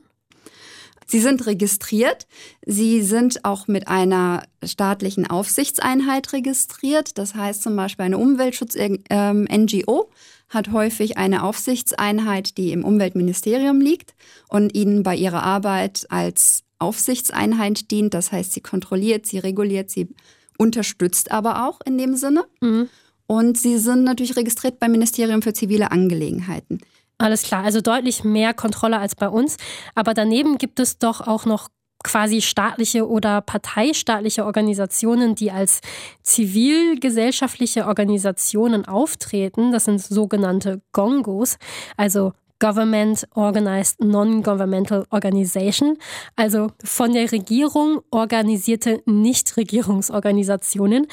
Sie 1.06 1.18
sind 1.18 1.46
registriert. 1.46 2.26
Sie 2.66 3.00
sind 3.00 3.46
auch 3.46 3.68
mit 3.68 3.88
einer 3.88 4.42
staatlichen 4.62 5.26
Aufsichtseinheit 5.26 6.34
registriert. 6.34 7.16
Das 7.16 7.34
heißt 7.34 7.62
zum 7.62 7.74
Beispiel 7.74 8.04
eine 8.04 8.18
Umweltschutz-NGO 8.18 9.08
ähm, 9.08 10.14
hat 10.50 10.72
häufig 10.72 11.16
eine 11.16 11.42
Aufsichtseinheit, 11.42 12.58
die 12.58 12.72
im 12.72 12.84
Umweltministerium 12.84 13.80
liegt 13.80 14.14
und 14.50 14.74
ihnen 14.74 15.02
bei 15.02 15.16
ihrer 15.16 15.42
Arbeit 15.42 16.06
als 16.10 16.64
Aufsichtseinheit 16.78 17.90
dient. 17.90 18.12
Das 18.12 18.30
heißt, 18.30 18.52
sie 18.52 18.60
kontrolliert, 18.60 19.24
sie 19.24 19.38
reguliert, 19.38 19.90
sie 19.90 20.14
unterstützt 20.58 21.30
aber 21.32 21.66
auch 21.66 21.80
in 21.80 21.96
dem 21.96 22.14
Sinne. 22.14 22.44
Mhm. 22.60 22.90
Und 23.30 23.56
sie 23.56 23.78
sind 23.78 24.02
natürlich 24.02 24.34
registriert 24.34 24.80
beim 24.80 24.90
Ministerium 24.90 25.40
für 25.40 25.52
zivile 25.52 25.92
Angelegenheiten. 25.92 26.80
Alles 27.16 27.44
klar, 27.44 27.62
also 27.62 27.80
deutlich 27.80 28.24
mehr 28.24 28.54
Kontrolle 28.54 28.98
als 28.98 29.14
bei 29.14 29.28
uns. 29.28 29.56
Aber 29.94 30.14
daneben 30.14 30.58
gibt 30.58 30.80
es 30.80 30.98
doch 30.98 31.20
auch 31.20 31.46
noch 31.46 31.68
quasi 32.02 32.40
staatliche 32.40 33.08
oder 33.08 33.40
parteistaatliche 33.40 34.44
Organisationen, 34.44 35.36
die 35.36 35.52
als 35.52 35.80
zivilgesellschaftliche 36.24 37.86
Organisationen 37.86 38.84
auftreten. 38.84 39.70
Das 39.70 39.84
sind 39.84 40.02
sogenannte 40.02 40.82
Gongos, 40.90 41.56
also 41.96 42.32
Government 42.58 43.28
Organized 43.34 44.00
Non-Governmental 44.00 45.06
Organization, 45.10 45.98
also 46.34 46.72
von 46.84 47.12
der 47.12 47.30
Regierung 47.30 48.00
organisierte 48.10 49.02
Nichtregierungsorganisationen. 49.06 51.06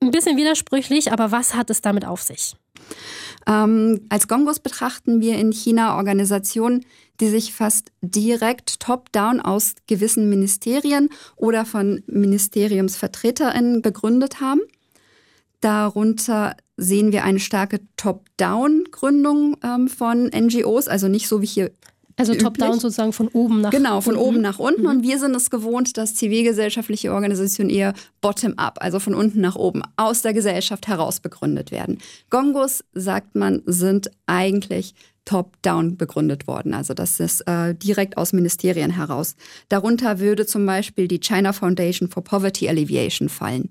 Ein 0.00 0.10
bisschen 0.12 0.36
widersprüchlich, 0.36 1.12
aber 1.12 1.32
was 1.32 1.54
hat 1.54 1.70
es 1.70 1.80
damit 1.80 2.04
auf 2.04 2.22
sich? 2.22 2.54
Ähm, 3.46 4.06
als 4.08 4.28
Gongos 4.28 4.60
betrachten 4.60 5.20
wir 5.20 5.36
in 5.36 5.52
China 5.52 5.96
Organisationen, 5.96 6.84
die 7.20 7.28
sich 7.28 7.52
fast 7.52 7.90
direkt 8.00 8.80
top-down 8.80 9.40
aus 9.40 9.74
gewissen 9.86 10.28
Ministerien 10.28 11.08
oder 11.36 11.64
von 11.64 12.02
Ministeriumsvertreterinnen 12.06 13.82
gegründet 13.82 14.40
haben. 14.40 14.60
Darunter 15.60 16.56
sehen 16.76 17.10
wir 17.10 17.24
eine 17.24 17.40
starke 17.40 17.80
Top-Down-Gründung 17.96 19.56
ähm, 19.64 19.88
von 19.88 20.26
NGOs, 20.26 20.86
also 20.86 21.08
nicht 21.08 21.26
so 21.26 21.42
wie 21.42 21.46
hier 21.46 21.72
also 22.18 22.34
top-down 22.34 22.80
sozusagen 22.80 23.12
von 23.12 23.28
oben 23.28 23.60
nach 23.60 23.72
unten. 23.72 23.84
Genau, 23.84 24.00
von 24.00 24.16
unten. 24.16 24.28
oben 24.28 24.40
nach 24.40 24.58
unten. 24.58 24.82
Mhm. 24.82 24.88
Und 24.88 25.02
wir 25.02 25.18
sind 25.18 25.34
es 25.34 25.50
gewohnt, 25.50 25.96
dass 25.96 26.14
zivilgesellschaftliche 26.14 27.12
Organisationen 27.12 27.70
eher 27.70 27.94
bottom-up, 28.20 28.78
also 28.80 28.98
von 28.98 29.14
unten 29.14 29.40
nach 29.40 29.56
oben, 29.56 29.82
aus 29.96 30.22
der 30.22 30.34
Gesellschaft 30.34 30.88
heraus 30.88 31.20
begründet 31.20 31.70
werden. 31.70 31.98
Gongos, 32.30 32.84
sagt 32.92 33.34
man, 33.34 33.62
sind 33.66 34.10
eigentlich 34.26 34.94
top-down 35.24 35.96
begründet 35.96 36.46
worden. 36.46 36.72
Also 36.72 36.94
das 36.94 37.20
ist 37.20 37.42
äh, 37.42 37.74
direkt 37.74 38.16
aus 38.16 38.32
Ministerien 38.32 38.90
heraus. 38.90 39.36
Darunter 39.68 40.20
würde 40.20 40.46
zum 40.46 40.64
Beispiel 40.64 41.06
die 41.06 41.20
China 41.20 41.52
Foundation 41.52 42.08
for 42.08 42.24
Poverty 42.24 42.68
Alleviation 42.68 43.28
fallen. 43.28 43.68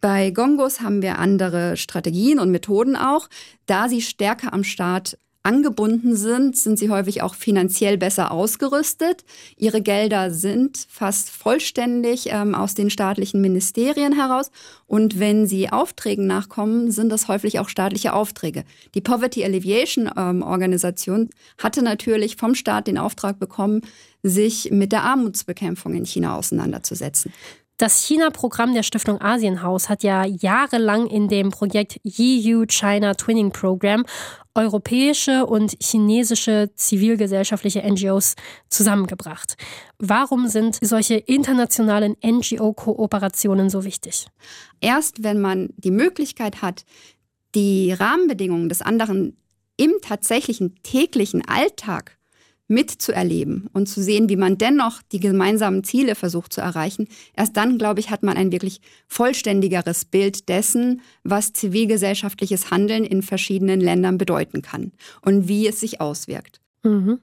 Bei 0.00 0.30
Gongos 0.30 0.80
haben 0.80 1.02
wir 1.02 1.18
andere 1.18 1.76
Strategien 1.76 2.38
und 2.38 2.50
Methoden 2.50 2.96
auch, 2.96 3.28
da 3.66 3.88
sie 3.88 4.00
stärker 4.00 4.52
am 4.52 4.64
Staat 4.64 5.18
angebunden 5.42 6.14
sind, 6.14 6.56
sind 6.56 6.78
sie 6.78 6.90
häufig 6.90 7.22
auch 7.22 7.34
finanziell 7.34 7.98
besser 7.98 8.30
ausgerüstet. 8.30 9.24
Ihre 9.56 9.82
Gelder 9.82 10.30
sind 10.30 10.86
fast 10.88 11.30
vollständig 11.30 12.28
ähm, 12.30 12.54
aus 12.54 12.74
den 12.74 12.90
staatlichen 12.90 13.40
Ministerien 13.40 14.12
heraus. 14.12 14.50
Und 14.86 15.18
wenn 15.18 15.46
sie 15.46 15.70
Aufträgen 15.70 16.26
nachkommen, 16.26 16.90
sind 16.90 17.10
das 17.10 17.28
häufig 17.28 17.58
auch 17.58 17.68
staatliche 17.68 18.12
Aufträge. 18.12 18.64
Die 18.94 19.00
Poverty 19.00 19.44
Alleviation 19.44 20.10
ähm, 20.16 20.42
Organisation 20.42 21.30
hatte 21.58 21.82
natürlich 21.82 22.36
vom 22.36 22.54
Staat 22.54 22.86
den 22.86 22.98
Auftrag 22.98 23.38
bekommen, 23.38 23.80
sich 24.22 24.70
mit 24.70 24.92
der 24.92 25.02
Armutsbekämpfung 25.02 25.94
in 25.94 26.06
China 26.06 26.36
auseinanderzusetzen. 26.36 27.32
Das 27.78 28.04
China-Programm 28.04 28.74
der 28.74 28.84
Stiftung 28.84 29.20
Asienhaus 29.20 29.88
hat 29.88 30.04
ja 30.04 30.24
jahrelang 30.24 31.08
in 31.08 31.26
dem 31.26 31.50
Projekt 31.50 31.98
EU 32.06 32.64
China 32.68 33.14
Twinning 33.14 33.50
Program 33.50 34.04
europäische 34.54 35.46
und 35.46 35.76
chinesische 35.82 36.70
zivilgesellschaftliche 36.74 37.80
NGOs 37.80 38.34
zusammengebracht. 38.68 39.56
Warum 39.98 40.48
sind 40.48 40.78
solche 40.80 41.14
internationalen 41.14 42.16
NGO-Kooperationen 42.24 43.70
so 43.70 43.84
wichtig? 43.84 44.26
Erst 44.80 45.22
wenn 45.22 45.40
man 45.40 45.70
die 45.76 45.90
Möglichkeit 45.90 46.60
hat, 46.60 46.84
die 47.54 47.92
Rahmenbedingungen 47.92 48.68
des 48.68 48.82
anderen 48.82 49.36
im 49.76 49.92
tatsächlichen 50.02 50.74
täglichen 50.82 51.42
Alltag 51.46 52.18
mitzuerleben 52.72 53.68
und 53.72 53.86
zu 53.88 54.02
sehen, 54.02 54.28
wie 54.28 54.36
man 54.36 54.58
dennoch 54.58 55.02
die 55.12 55.20
gemeinsamen 55.20 55.84
Ziele 55.84 56.14
versucht 56.14 56.52
zu 56.52 56.60
erreichen, 56.60 57.06
erst 57.36 57.56
dann, 57.56 57.78
glaube 57.78 58.00
ich, 58.00 58.10
hat 58.10 58.22
man 58.22 58.36
ein 58.36 58.50
wirklich 58.50 58.80
vollständigeres 59.06 60.04
Bild 60.04 60.48
dessen, 60.48 61.02
was 61.22 61.52
zivilgesellschaftliches 61.52 62.70
Handeln 62.70 63.04
in 63.04 63.22
verschiedenen 63.22 63.80
Ländern 63.80 64.18
bedeuten 64.18 64.62
kann 64.62 64.92
und 65.20 65.48
wie 65.48 65.68
es 65.68 65.80
sich 65.80 66.00
auswirkt. 66.00 66.60
Mhm. 66.82 67.20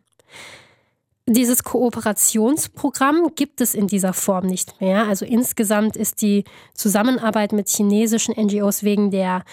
Dieses 1.25 1.63
Kooperationsprogramm 1.63 3.29
gibt 3.35 3.61
es 3.61 3.75
in 3.75 3.87
dieser 3.87 4.13
Form 4.13 4.47
nicht 4.47 4.81
mehr. 4.81 5.07
Also 5.07 5.25
insgesamt 5.25 5.95
ist 5.95 6.23
die 6.23 6.43
Zusammenarbeit 6.73 7.51
mit 7.51 7.69
chinesischen 7.69 8.33
NGOs 8.35 8.83
wegen 8.83 9.11
der 9.11 9.43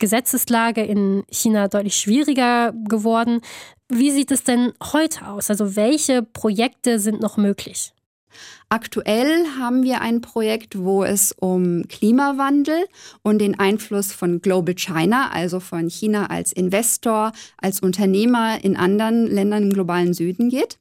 Gesetzeslage 0.00 0.82
in 0.82 1.22
China 1.30 1.68
deutlich 1.68 1.94
schwieriger 1.94 2.72
geworden. 2.88 3.42
Wie 3.92 4.12
sieht 4.12 4.30
es 4.30 4.44
denn 4.44 4.72
heute 4.92 5.26
aus? 5.26 5.50
Also 5.50 5.74
welche 5.74 6.22
Projekte 6.22 7.00
sind 7.00 7.20
noch 7.20 7.36
möglich? 7.36 7.92
Aktuell 8.68 9.44
haben 9.58 9.82
wir 9.82 10.00
ein 10.00 10.20
Projekt, 10.20 10.78
wo 10.78 11.02
es 11.02 11.32
um 11.32 11.88
Klimawandel 11.88 12.86
und 13.22 13.40
den 13.40 13.58
Einfluss 13.58 14.12
von 14.12 14.40
Global 14.40 14.76
China, 14.76 15.30
also 15.32 15.58
von 15.58 15.90
China 15.90 16.26
als 16.26 16.52
Investor, 16.52 17.32
als 17.56 17.80
Unternehmer 17.80 18.62
in 18.62 18.76
anderen 18.76 19.26
Ländern 19.26 19.64
im 19.64 19.72
globalen 19.72 20.14
Süden 20.14 20.50
geht. 20.50 20.78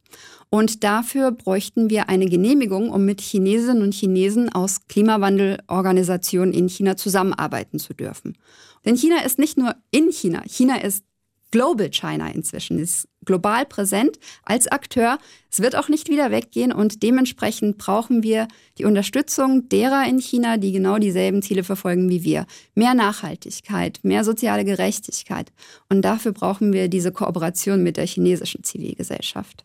Und 0.52 0.84
dafür 0.84 1.32
bräuchten 1.32 1.90
wir 1.90 2.10
eine 2.10 2.28
Genehmigung, 2.28 2.92
um 2.92 3.06
mit 3.06 3.22
Chinesinnen 3.22 3.82
und 3.82 3.96
Chinesen 3.96 4.54
aus 4.54 4.82
Klimawandelorganisationen 4.88 6.54
in 6.54 6.70
China 6.70 6.96
zusammenarbeiten 6.96 7.80
zu 7.80 7.96
dürfen. 7.96 8.38
Denn 8.86 8.96
China 8.96 9.24
ist 9.24 9.40
nicht 9.40 9.58
nur 9.58 9.76
in 9.90 10.12
China, 10.12 10.44
China 10.46 10.78
ist 10.78 11.04
Global 11.52 11.90
China 11.90 12.30
inzwischen, 12.30 12.80
ist 12.80 13.08
global 13.26 13.66
präsent 13.66 14.20
als 14.44 14.68
Akteur. 14.68 15.18
Es 15.52 15.60
wird 15.60 15.76
auch 15.76 15.90
nicht 15.90 16.10
wieder 16.10 16.32
weggehen 16.32 16.72
und 16.72 17.04
dementsprechend 17.04 17.78
brauchen 17.78 18.24
wir 18.24 18.48
die 18.78 18.86
Unterstützung 18.86 19.68
derer 19.70 20.08
in 20.08 20.20
China, 20.20 20.58
die 20.58 20.72
genau 20.72 20.98
dieselben 20.98 21.42
Ziele 21.42 21.64
verfolgen 21.64 22.10
wie 22.10 22.24
wir. 22.24 22.46
Mehr 22.76 22.94
Nachhaltigkeit, 22.94 24.00
mehr 24.04 24.24
soziale 24.24 24.64
Gerechtigkeit. 24.64 25.52
Und 25.90 26.04
dafür 26.04 26.32
brauchen 26.32 26.74
wir 26.74 26.88
diese 26.88 27.12
Kooperation 27.12 27.84
mit 27.84 27.98
der 27.98 28.08
chinesischen 28.08 28.64
Zivilgesellschaft. 28.64 29.64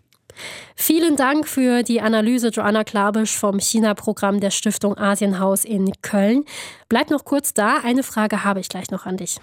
Vielen 0.74 1.16
Dank 1.16 1.46
für 1.46 1.82
die 1.82 2.00
Analyse, 2.00 2.48
Joanna 2.48 2.82
Klabisch 2.82 3.36
vom 3.36 3.60
China-Programm 3.60 4.40
der 4.40 4.50
Stiftung 4.50 4.98
Asienhaus 4.98 5.64
in 5.64 5.92
Köln. 6.02 6.44
Bleib 6.88 7.10
noch 7.10 7.24
kurz 7.24 7.54
da. 7.54 7.78
Eine 7.84 8.02
Frage 8.02 8.42
habe 8.42 8.60
ich 8.60 8.68
gleich 8.68 8.90
noch 8.90 9.06
an 9.06 9.16
dich. 9.16 9.38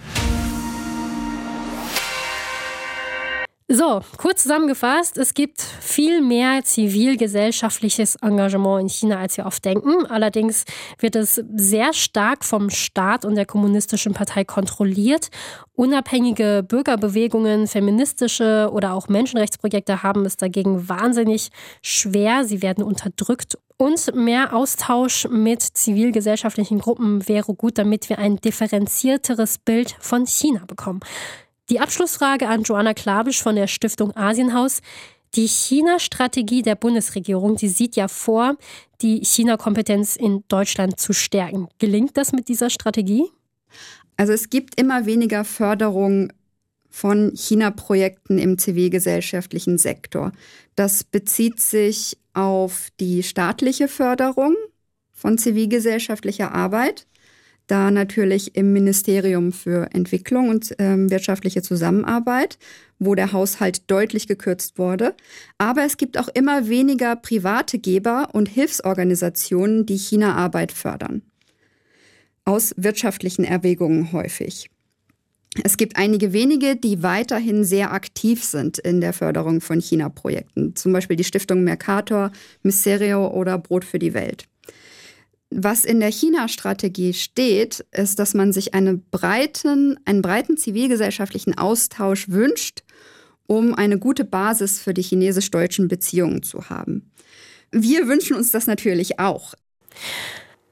So, 3.73 4.01
kurz 4.17 4.43
zusammengefasst, 4.43 5.17
es 5.17 5.33
gibt 5.33 5.61
viel 5.61 6.19
mehr 6.19 6.61
zivilgesellschaftliches 6.61 8.17
Engagement 8.17 8.81
in 8.81 8.89
China, 8.89 9.19
als 9.19 9.37
wir 9.37 9.45
oft 9.45 9.63
denken. 9.63 10.05
Allerdings 10.07 10.65
wird 10.99 11.15
es 11.15 11.41
sehr 11.55 11.93
stark 11.93 12.43
vom 12.43 12.69
Staat 12.69 13.23
und 13.23 13.35
der 13.35 13.45
kommunistischen 13.45 14.13
Partei 14.13 14.43
kontrolliert. 14.43 15.29
Unabhängige 15.71 16.65
Bürgerbewegungen, 16.67 17.65
feministische 17.65 18.69
oder 18.73 18.93
auch 18.93 19.07
Menschenrechtsprojekte 19.07 20.03
haben 20.03 20.25
es 20.25 20.35
dagegen 20.35 20.89
wahnsinnig 20.89 21.47
schwer. 21.81 22.43
Sie 22.43 22.61
werden 22.61 22.83
unterdrückt 22.83 23.57
und 23.77 24.13
mehr 24.13 24.53
Austausch 24.53 25.29
mit 25.29 25.61
zivilgesellschaftlichen 25.61 26.79
Gruppen 26.79 27.25
wäre 27.29 27.53
gut, 27.53 27.77
damit 27.77 28.09
wir 28.09 28.19
ein 28.19 28.35
differenzierteres 28.35 29.59
Bild 29.59 29.95
von 30.01 30.25
China 30.27 30.65
bekommen. 30.67 30.99
Die 31.71 31.79
Abschlussfrage 31.79 32.49
an 32.49 32.63
Joanna 32.63 32.93
Klabisch 32.93 33.41
von 33.41 33.55
der 33.55 33.67
Stiftung 33.67 34.13
Asienhaus. 34.17 34.81
Die 35.35 35.47
China-Strategie 35.47 36.63
der 36.63 36.75
Bundesregierung, 36.75 37.55
die 37.55 37.69
sieht 37.69 37.95
ja 37.95 38.09
vor, 38.09 38.57
die 39.01 39.23
China-Kompetenz 39.23 40.17
in 40.17 40.43
Deutschland 40.49 40.99
zu 40.99 41.13
stärken. 41.13 41.69
Gelingt 41.79 42.17
das 42.17 42.33
mit 42.33 42.49
dieser 42.49 42.69
Strategie? 42.69 43.23
Also 44.17 44.33
es 44.33 44.49
gibt 44.49 44.77
immer 44.77 45.05
weniger 45.05 45.45
Förderung 45.45 46.33
von 46.89 47.31
China-Projekten 47.37 48.37
im 48.37 48.57
zivilgesellschaftlichen 48.57 49.77
Sektor. 49.77 50.33
Das 50.75 51.05
bezieht 51.05 51.61
sich 51.61 52.17
auf 52.33 52.89
die 52.99 53.23
staatliche 53.23 53.87
Förderung 53.87 54.57
von 55.13 55.37
zivilgesellschaftlicher 55.37 56.51
Arbeit 56.51 57.07
da 57.71 57.89
natürlich 57.89 58.55
im 58.57 58.73
Ministerium 58.73 59.53
für 59.53 59.89
Entwicklung 59.93 60.49
und 60.49 60.75
ähm, 60.77 61.09
wirtschaftliche 61.09 61.61
Zusammenarbeit, 61.61 62.59
wo 62.99 63.15
der 63.15 63.31
Haushalt 63.31 63.89
deutlich 63.89 64.27
gekürzt 64.27 64.77
wurde. 64.77 65.15
Aber 65.57 65.85
es 65.85 65.95
gibt 65.95 66.17
auch 66.17 66.27
immer 66.27 66.67
weniger 66.67 67.15
private 67.15 67.79
Geber 67.79 68.29
und 68.33 68.49
Hilfsorganisationen, 68.49 69.85
die 69.85 69.97
China-Arbeit 69.97 70.73
fördern. 70.73 71.21
Aus 72.43 72.73
wirtschaftlichen 72.75 73.45
Erwägungen 73.45 74.11
häufig. 74.11 74.69
Es 75.63 75.77
gibt 75.77 75.95
einige 75.97 76.33
wenige, 76.33 76.75
die 76.75 77.03
weiterhin 77.03 77.63
sehr 77.63 77.93
aktiv 77.93 78.43
sind 78.43 78.79
in 78.79 78.99
der 78.99 79.13
Förderung 79.13 79.61
von 79.61 79.79
China-Projekten, 79.79 80.75
zum 80.75 80.91
Beispiel 80.91 81.15
die 81.15 81.23
Stiftung 81.23 81.63
Mercator, 81.63 82.31
Miserio 82.63 83.27
oder 83.27 83.57
Brot 83.57 83.85
für 83.85 83.99
die 83.99 84.13
Welt. 84.13 84.45
Was 85.53 85.83
in 85.83 85.99
der 85.99 86.11
China-Strategie 86.11 87.13
steht, 87.13 87.85
ist, 87.91 88.19
dass 88.19 88.33
man 88.33 88.53
sich 88.53 88.73
eine 88.73 88.95
breiten, 88.95 89.99
einen 90.05 90.21
breiten 90.21 90.55
zivilgesellschaftlichen 90.55 91.57
Austausch 91.57 92.29
wünscht, 92.29 92.83
um 93.47 93.75
eine 93.75 93.99
gute 93.99 94.23
Basis 94.23 94.79
für 94.79 94.93
die 94.93 95.01
chinesisch-deutschen 95.01 95.89
Beziehungen 95.89 96.41
zu 96.41 96.69
haben. 96.69 97.11
Wir 97.71 98.07
wünschen 98.07 98.37
uns 98.37 98.51
das 98.51 98.65
natürlich 98.65 99.19
auch. 99.19 99.53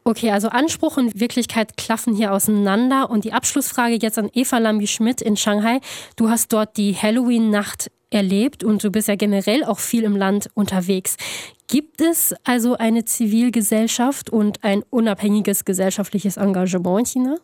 Okay, 0.05 0.31
also 0.31 0.47
Anspruch 0.47 0.95
und 0.95 1.19
Wirklichkeit 1.19 1.75
klaffen 1.75 2.15
hier 2.15 2.31
auseinander. 2.31 3.09
Und 3.09 3.25
die 3.25 3.33
Abschlussfrage 3.33 3.99
jetzt 4.01 4.17
an 4.17 4.29
Eva 4.33 4.57
Lambi-Schmidt 4.59 5.21
in 5.21 5.35
Shanghai. 5.35 5.81
Du 6.15 6.29
hast 6.29 6.53
dort 6.53 6.77
die 6.77 6.95
Halloween-Nacht 6.95 7.91
erlebt 8.09 8.63
und 8.63 8.83
du 8.83 8.91
bist 8.91 9.07
ja 9.07 9.15
generell 9.15 9.63
auch 9.63 9.79
viel 9.79 10.03
im 10.03 10.15
Land 10.15 10.49
unterwegs. 10.53 11.15
Gibt 11.67 12.01
es 12.01 12.33
also 12.43 12.75
eine 12.75 13.05
Zivilgesellschaft 13.05 14.29
und 14.29 14.63
ein 14.63 14.83
unabhängiges 14.89 15.65
gesellschaftliches 15.65 16.37
Engagement 16.37 16.99
in 16.99 17.05
China? 17.05 17.35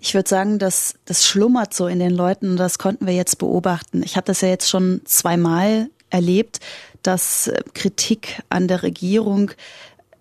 Ich 0.00 0.14
würde 0.14 0.28
sagen, 0.28 0.58
dass 0.58 0.94
das 1.04 1.26
schlummert 1.26 1.74
so 1.74 1.86
in 1.86 1.98
den 1.98 2.10
Leuten 2.10 2.50
und 2.50 2.56
das 2.56 2.78
konnten 2.78 3.06
wir 3.06 3.14
jetzt 3.14 3.38
beobachten. 3.38 4.02
Ich 4.02 4.16
habe 4.16 4.24
das 4.26 4.40
ja 4.40 4.48
jetzt 4.48 4.68
schon 4.68 5.02
zweimal 5.04 5.88
erlebt, 6.10 6.60
dass 7.02 7.48
äh, 7.48 7.62
Kritik 7.74 8.42
an 8.48 8.68
der 8.68 8.82
Regierung 8.82 9.50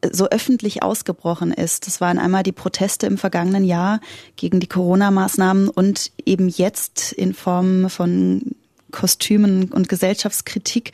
äh, 0.02 0.10
so 0.12 0.28
öffentlich 0.30 0.84
ausgebrochen 0.84 1.52
ist. 1.52 1.88
Das 1.88 2.02
waren 2.02 2.20
einmal 2.20 2.44
die 2.44 2.52
Proteste 2.52 3.08
im 3.08 3.18
vergangenen 3.18 3.64
Jahr 3.64 4.00
gegen 4.36 4.60
die 4.60 4.68
Corona-Maßnahmen 4.68 5.70
und 5.70 6.12
eben 6.26 6.50
jetzt 6.50 7.12
in 7.14 7.34
Form 7.34 7.90
von 7.90 8.56
Kostümen 8.92 9.72
und 9.72 9.90
Gesellschaftskritik. 9.90 10.92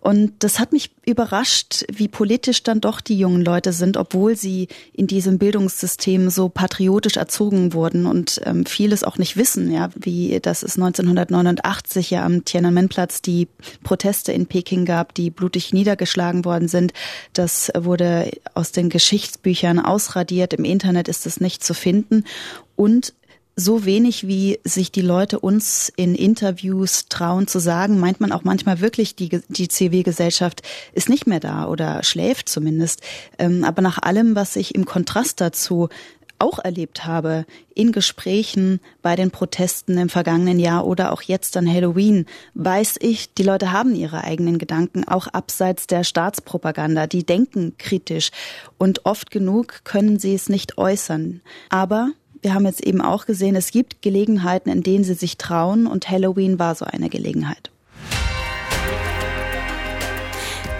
Und 0.00 0.32
das 0.40 0.58
hat 0.60 0.72
mich 0.72 0.90
überrascht, 1.04 1.84
wie 1.92 2.08
politisch 2.08 2.62
dann 2.62 2.80
doch 2.80 3.00
die 3.00 3.18
jungen 3.18 3.44
Leute 3.44 3.72
sind, 3.72 3.96
obwohl 3.96 4.36
sie 4.36 4.68
in 4.92 5.06
diesem 5.06 5.38
Bildungssystem 5.38 6.30
so 6.30 6.48
patriotisch 6.48 7.16
erzogen 7.16 7.72
wurden 7.72 8.06
und 8.06 8.40
ähm, 8.44 8.66
vieles 8.66 9.02
auch 9.02 9.18
nicht 9.18 9.36
wissen, 9.36 9.70
ja, 9.72 9.90
wie 9.96 10.38
das 10.40 10.62
es 10.62 10.76
1989 10.76 12.10
ja 12.10 12.24
am 12.24 12.44
Tiananmen-Platz 12.44 13.22
die 13.22 13.48
Proteste 13.82 14.32
in 14.32 14.46
Peking 14.46 14.84
gab, 14.84 15.14
die 15.14 15.30
blutig 15.30 15.72
niedergeschlagen 15.72 16.44
worden 16.44 16.68
sind. 16.68 16.92
Das 17.32 17.72
wurde 17.76 18.30
aus 18.54 18.72
den 18.72 18.88
Geschichtsbüchern 18.90 19.80
ausradiert. 19.80 20.54
Im 20.54 20.64
Internet 20.64 21.08
ist 21.08 21.26
es 21.26 21.40
nicht 21.40 21.64
zu 21.64 21.74
finden. 21.74 22.24
Und 22.76 23.14
so 23.56 23.86
wenig, 23.86 24.26
wie 24.26 24.60
sich 24.64 24.92
die 24.92 25.00
Leute 25.00 25.40
uns 25.40 25.90
in 25.96 26.14
Interviews 26.14 27.06
trauen 27.08 27.46
zu 27.46 27.58
sagen, 27.58 27.98
meint 27.98 28.20
man 28.20 28.30
auch 28.30 28.44
manchmal 28.44 28.80
wirklich, 28.80 29.16
die, 29.16 29.40
die 29.48 29.68
CW-Gesellschaft 29.68 30.60
ist 30.92 31.08
nicht 31.08 31.26
mehr 31.26 31.40
da 31.40 31.66
oder 31.66 32.02
schläft 32.02 32.50
zumindest. 32.50 33.00
Ähm, 33.38 33.64
aber 33.64 33.80
nach 33.80 33.98
allem, 34.02 34.36
was 34.36 34.56
ich 34.56 34.74
im 34.74 34.84
Kontrast 34.84 35.40
dazu 35.40 35.88
auch 36.38 36.58
erlebt 36.58 37.06
habe 37.06 37.46
in 37.74 37.92
Gesprächen 37.92 38.80
bei 39.00 39.16
den 39.16 39.30
Protesten 39.30 39.96
im 39.96 40.10
vergangenen 40.10 40.58
Jahr 40.58 40.86
oder 40.86 41.12
auch 41.12 41.22
jetzt 41.22 41.56
an 41.56 41.66
Halloween, 41.66 42.26
weiß 42.52 42.96
ich, 43.00 43.32
die 43.32 43.42
Leute 43.42 43.72
haben 43.72 43.94
ihre 43.94 44.22
eigenen 44.22 44.58
Gedanken, 44.58 45.08
auch 45.08 45.28
abseits 45.28 45.86
der 45.86 46.04
Staatspropaganda. 46.04 47.06
Die 47.06 47.24
denken 47.24 47.74
kritisch 47.78 48.30
und 48.76 49.06
oft 49.06 49.30
genug 49.30 49.80
können 49.84 50.18
sie 50.18 50.34
es 50.34 50.50
nicht 50.50 50.76
äußern. 50.76 51.40
Aber 51.70 52.10
wir 52.46 52.54
haben 52.54 52.64
jetzt 52.64 52.86
eben 52.86 53.00
auch 53.00 53.26
gesehen, 53.26 53.56
es 53.56 53.72
gibt 53.72 54.02
Gelegenheiten, 54.02 54.70
in 54.70 54.84
denen 54.84 55.02
sie 55.02 55.14
sich 55.14 55.36
trauen 55.36 55.88
und 55.88 56.08
Halloween 56.08 56.60
war 56.60 56.76
so 56.76 56.84
eine 56.84 57.08
Gelegenheit. 57.08 57.72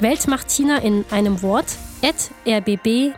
Weltmacht 0.00 0.50
China 0.50 0.78
in 0.78 1.04
einem 1.12 1.42
Wort 1.42 1.66
rbb-online.de. 2.04 3.14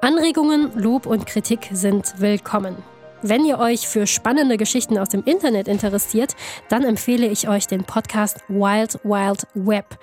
Anregungen, 0.00 0.70
Lob 0.76 1.06
und 1.06 1.26
Kritik 1.26 1.70
sind 1.72 2.14
willkommen. 2.18 2.91
Wenn 3.24 3.44
ihr 3.44 3.60
euch 3.60 3.86
für 3.86 4.08
spannende 4.08 4.56
Geschichten 4.56 4.98
aus 4.98 5.08
dem 5.08 5.22
Internet 5.22 5.68
interessiert, 5.68 6.34
dann 6.68 6.82
empfehle 6.82 7.28
ich 7.28 7.48
euch 7.48 7.68
den 7.68 7.84
Podcast 7.84 8.40
Wild 8.48 8.98
Wild 9.04 9.46
Web. 9.54 9.96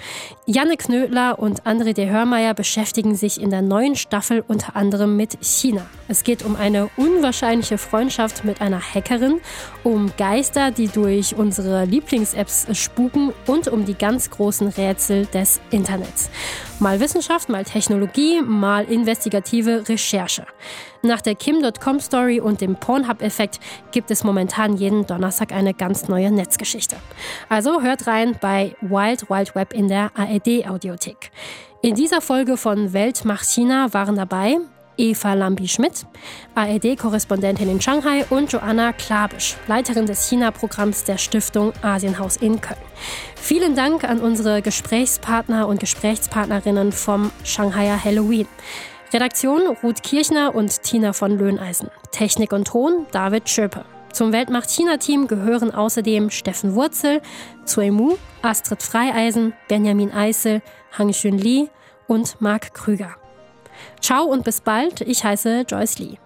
Janne 0.45 0.77
Knödler 0.77 1.38
und 1.38 1.63
André 1.63 1.93
de 1.93 2.10
Hörmeier 2.10 2.53
beschäftigen 2.53 3.15
sich 3.15 3.41
in 3.41 3.49
der 3.49 3.62
neuen 3.62 3.97
Staffel 3.97 4.41
unter 4.47 4.77
anderem 4.77 5.17
mit 5.17 5.38
China. 5.41 5.86
Es 6.08 6.23
geht 6.23 6.45
um 6.45 6.55
eine 6.55 6.89
unwahrscheinliche 6.95 7.77
Freundschaft 7.77 8.45
mit 8.45 8.62
einer 8.62 8.79
Hackerin, 8.79 9.41
um 9.84 10.13
Geister, 10.17 10.71
die 10.71 10.88
durch 10.88 11.36
unsere 11.36 11.84
Lieblings-Apps 11.84 12.67
spuken 12.71 13.34
und 13.47 13.67
um 13.67 13.84
die 13.84 13.95
ganz 13.95 14.29
großen 14.29 14.69
Rätsel 14.69 15.25
des 15.25 15.60
Internets. 15.71 16.29
Mal 16.82 17.02
Wissenschaft, 17.02 17.50
mal 17.50 17.65
Technologie, 17.65 18.42
mal 18.42 18.86
investigative 18.86 19.89
Recherche. 19.89 20.46
Nach 21.02 21.20
der 21.20 21.36
Kim.com 21.36 22.00
Story 22.00 22.39
und 22.39 22.62
dem 22.62 22.78
Pornhub-Effekt 22.78 23.60
gibt 23.92 24.12
es 24.12 24.24
momentan 24.24 24.78
jeden 24.78 25.06
Donnerstag 25.06 25.52
eine 25.52 25.74
ganz 25.74 26.08
neue 26.08 26.32
Netzgeschichte. 26.32 26.96
Also 27.50 27.82
hört 27.82 28.08
rein 28.08 28.38
bei 28.39 28.78
Wild 28.80 29.30
Wild 29.30 29.56
Web 29.56 29.74
in 29.74 29.89
der 29.89 30.12
ARD-Audiothek. 30.15 31.32
In 31.82 31.96
dieser 31.96 32.22
Folge 32.22 32.56
von 32.56 32.94
Welt 32.94 33.26
macht 33.26 33.46
China 33.46 33.94
waren 33.94 34.15
dabei 34.15 34.60
Eva 35.00 35.34
Lambi-Schmidt, 35.34 36.06
ARD-Korrespondentin 36.56 37.70
in 37.70 37.80
Shanghai 37.82 38.26
und 38.30 38.52
Joanna 38.52 38.92
Klabisch, 38.92 39.56
Leiterin 39.68 40.06
des 40.06 40.28
China-Programms 40.28 41.06
der 41.06 41.18
Stiftung 41.18 41.72
Asienhaus 41.82 42.38
in 42.38 42.60
Köln. 42.60 42.78
Vielen 43.36 43.76
Dank 43.76 44.04
an 44.04 44.20
unsere 44.20 44.62
Gesprächspartner 44.62 45.68
und 45.68 45.80
Gesprächspartnerinnen 45.80 46.92
vom 46.92 47.32
Shanghaier 47.44 48.04
Halloween. 48.04 48.48
Redaktion 49.14 49.62
Ruth 49.82 50.04
Kirchner 50.04 50.54
und 50.54 50.84
Tina 50.84 51.14
von 51.14 51.38
Löhneisen. 51.38 51.90
Technik 52.12 52.52
und 52.52 52.68
Ton 52.68 53.08
David 53.12 53.50
Schöpe. 53.50 53.86
Zum 54.12 54.34
Weltmacht 54.34 54.70
China-Team 54.70 55.28
gehören 55.28 55.74
außerdem 55.74 56.30
Steffen 56.30 56.76
Wurzel, 56.76 57.22
Zui 57.64 57.90
Mu, 57.90 58.18
Astrid 58.42 58.84
Freieisen, 58.84 59.54
Benjamin 59.68 60.12
Eisel, 60.12 60.62
Hang 60.98 61.12
Xun 61.12 61.38
Li 61.38 61.70
und 62.08 62.42
Marc 62.42 62.74
Krüger. 62.74 63.18
Ciao 64.02 64.26
und 64.26 64.44
bis 64.44 64.62
bald. 64.62 65.02
Ich 65.02 65.24
heiße 65.24 65.66
Joyce 65.68 66.00
Lee. 66.00 66.18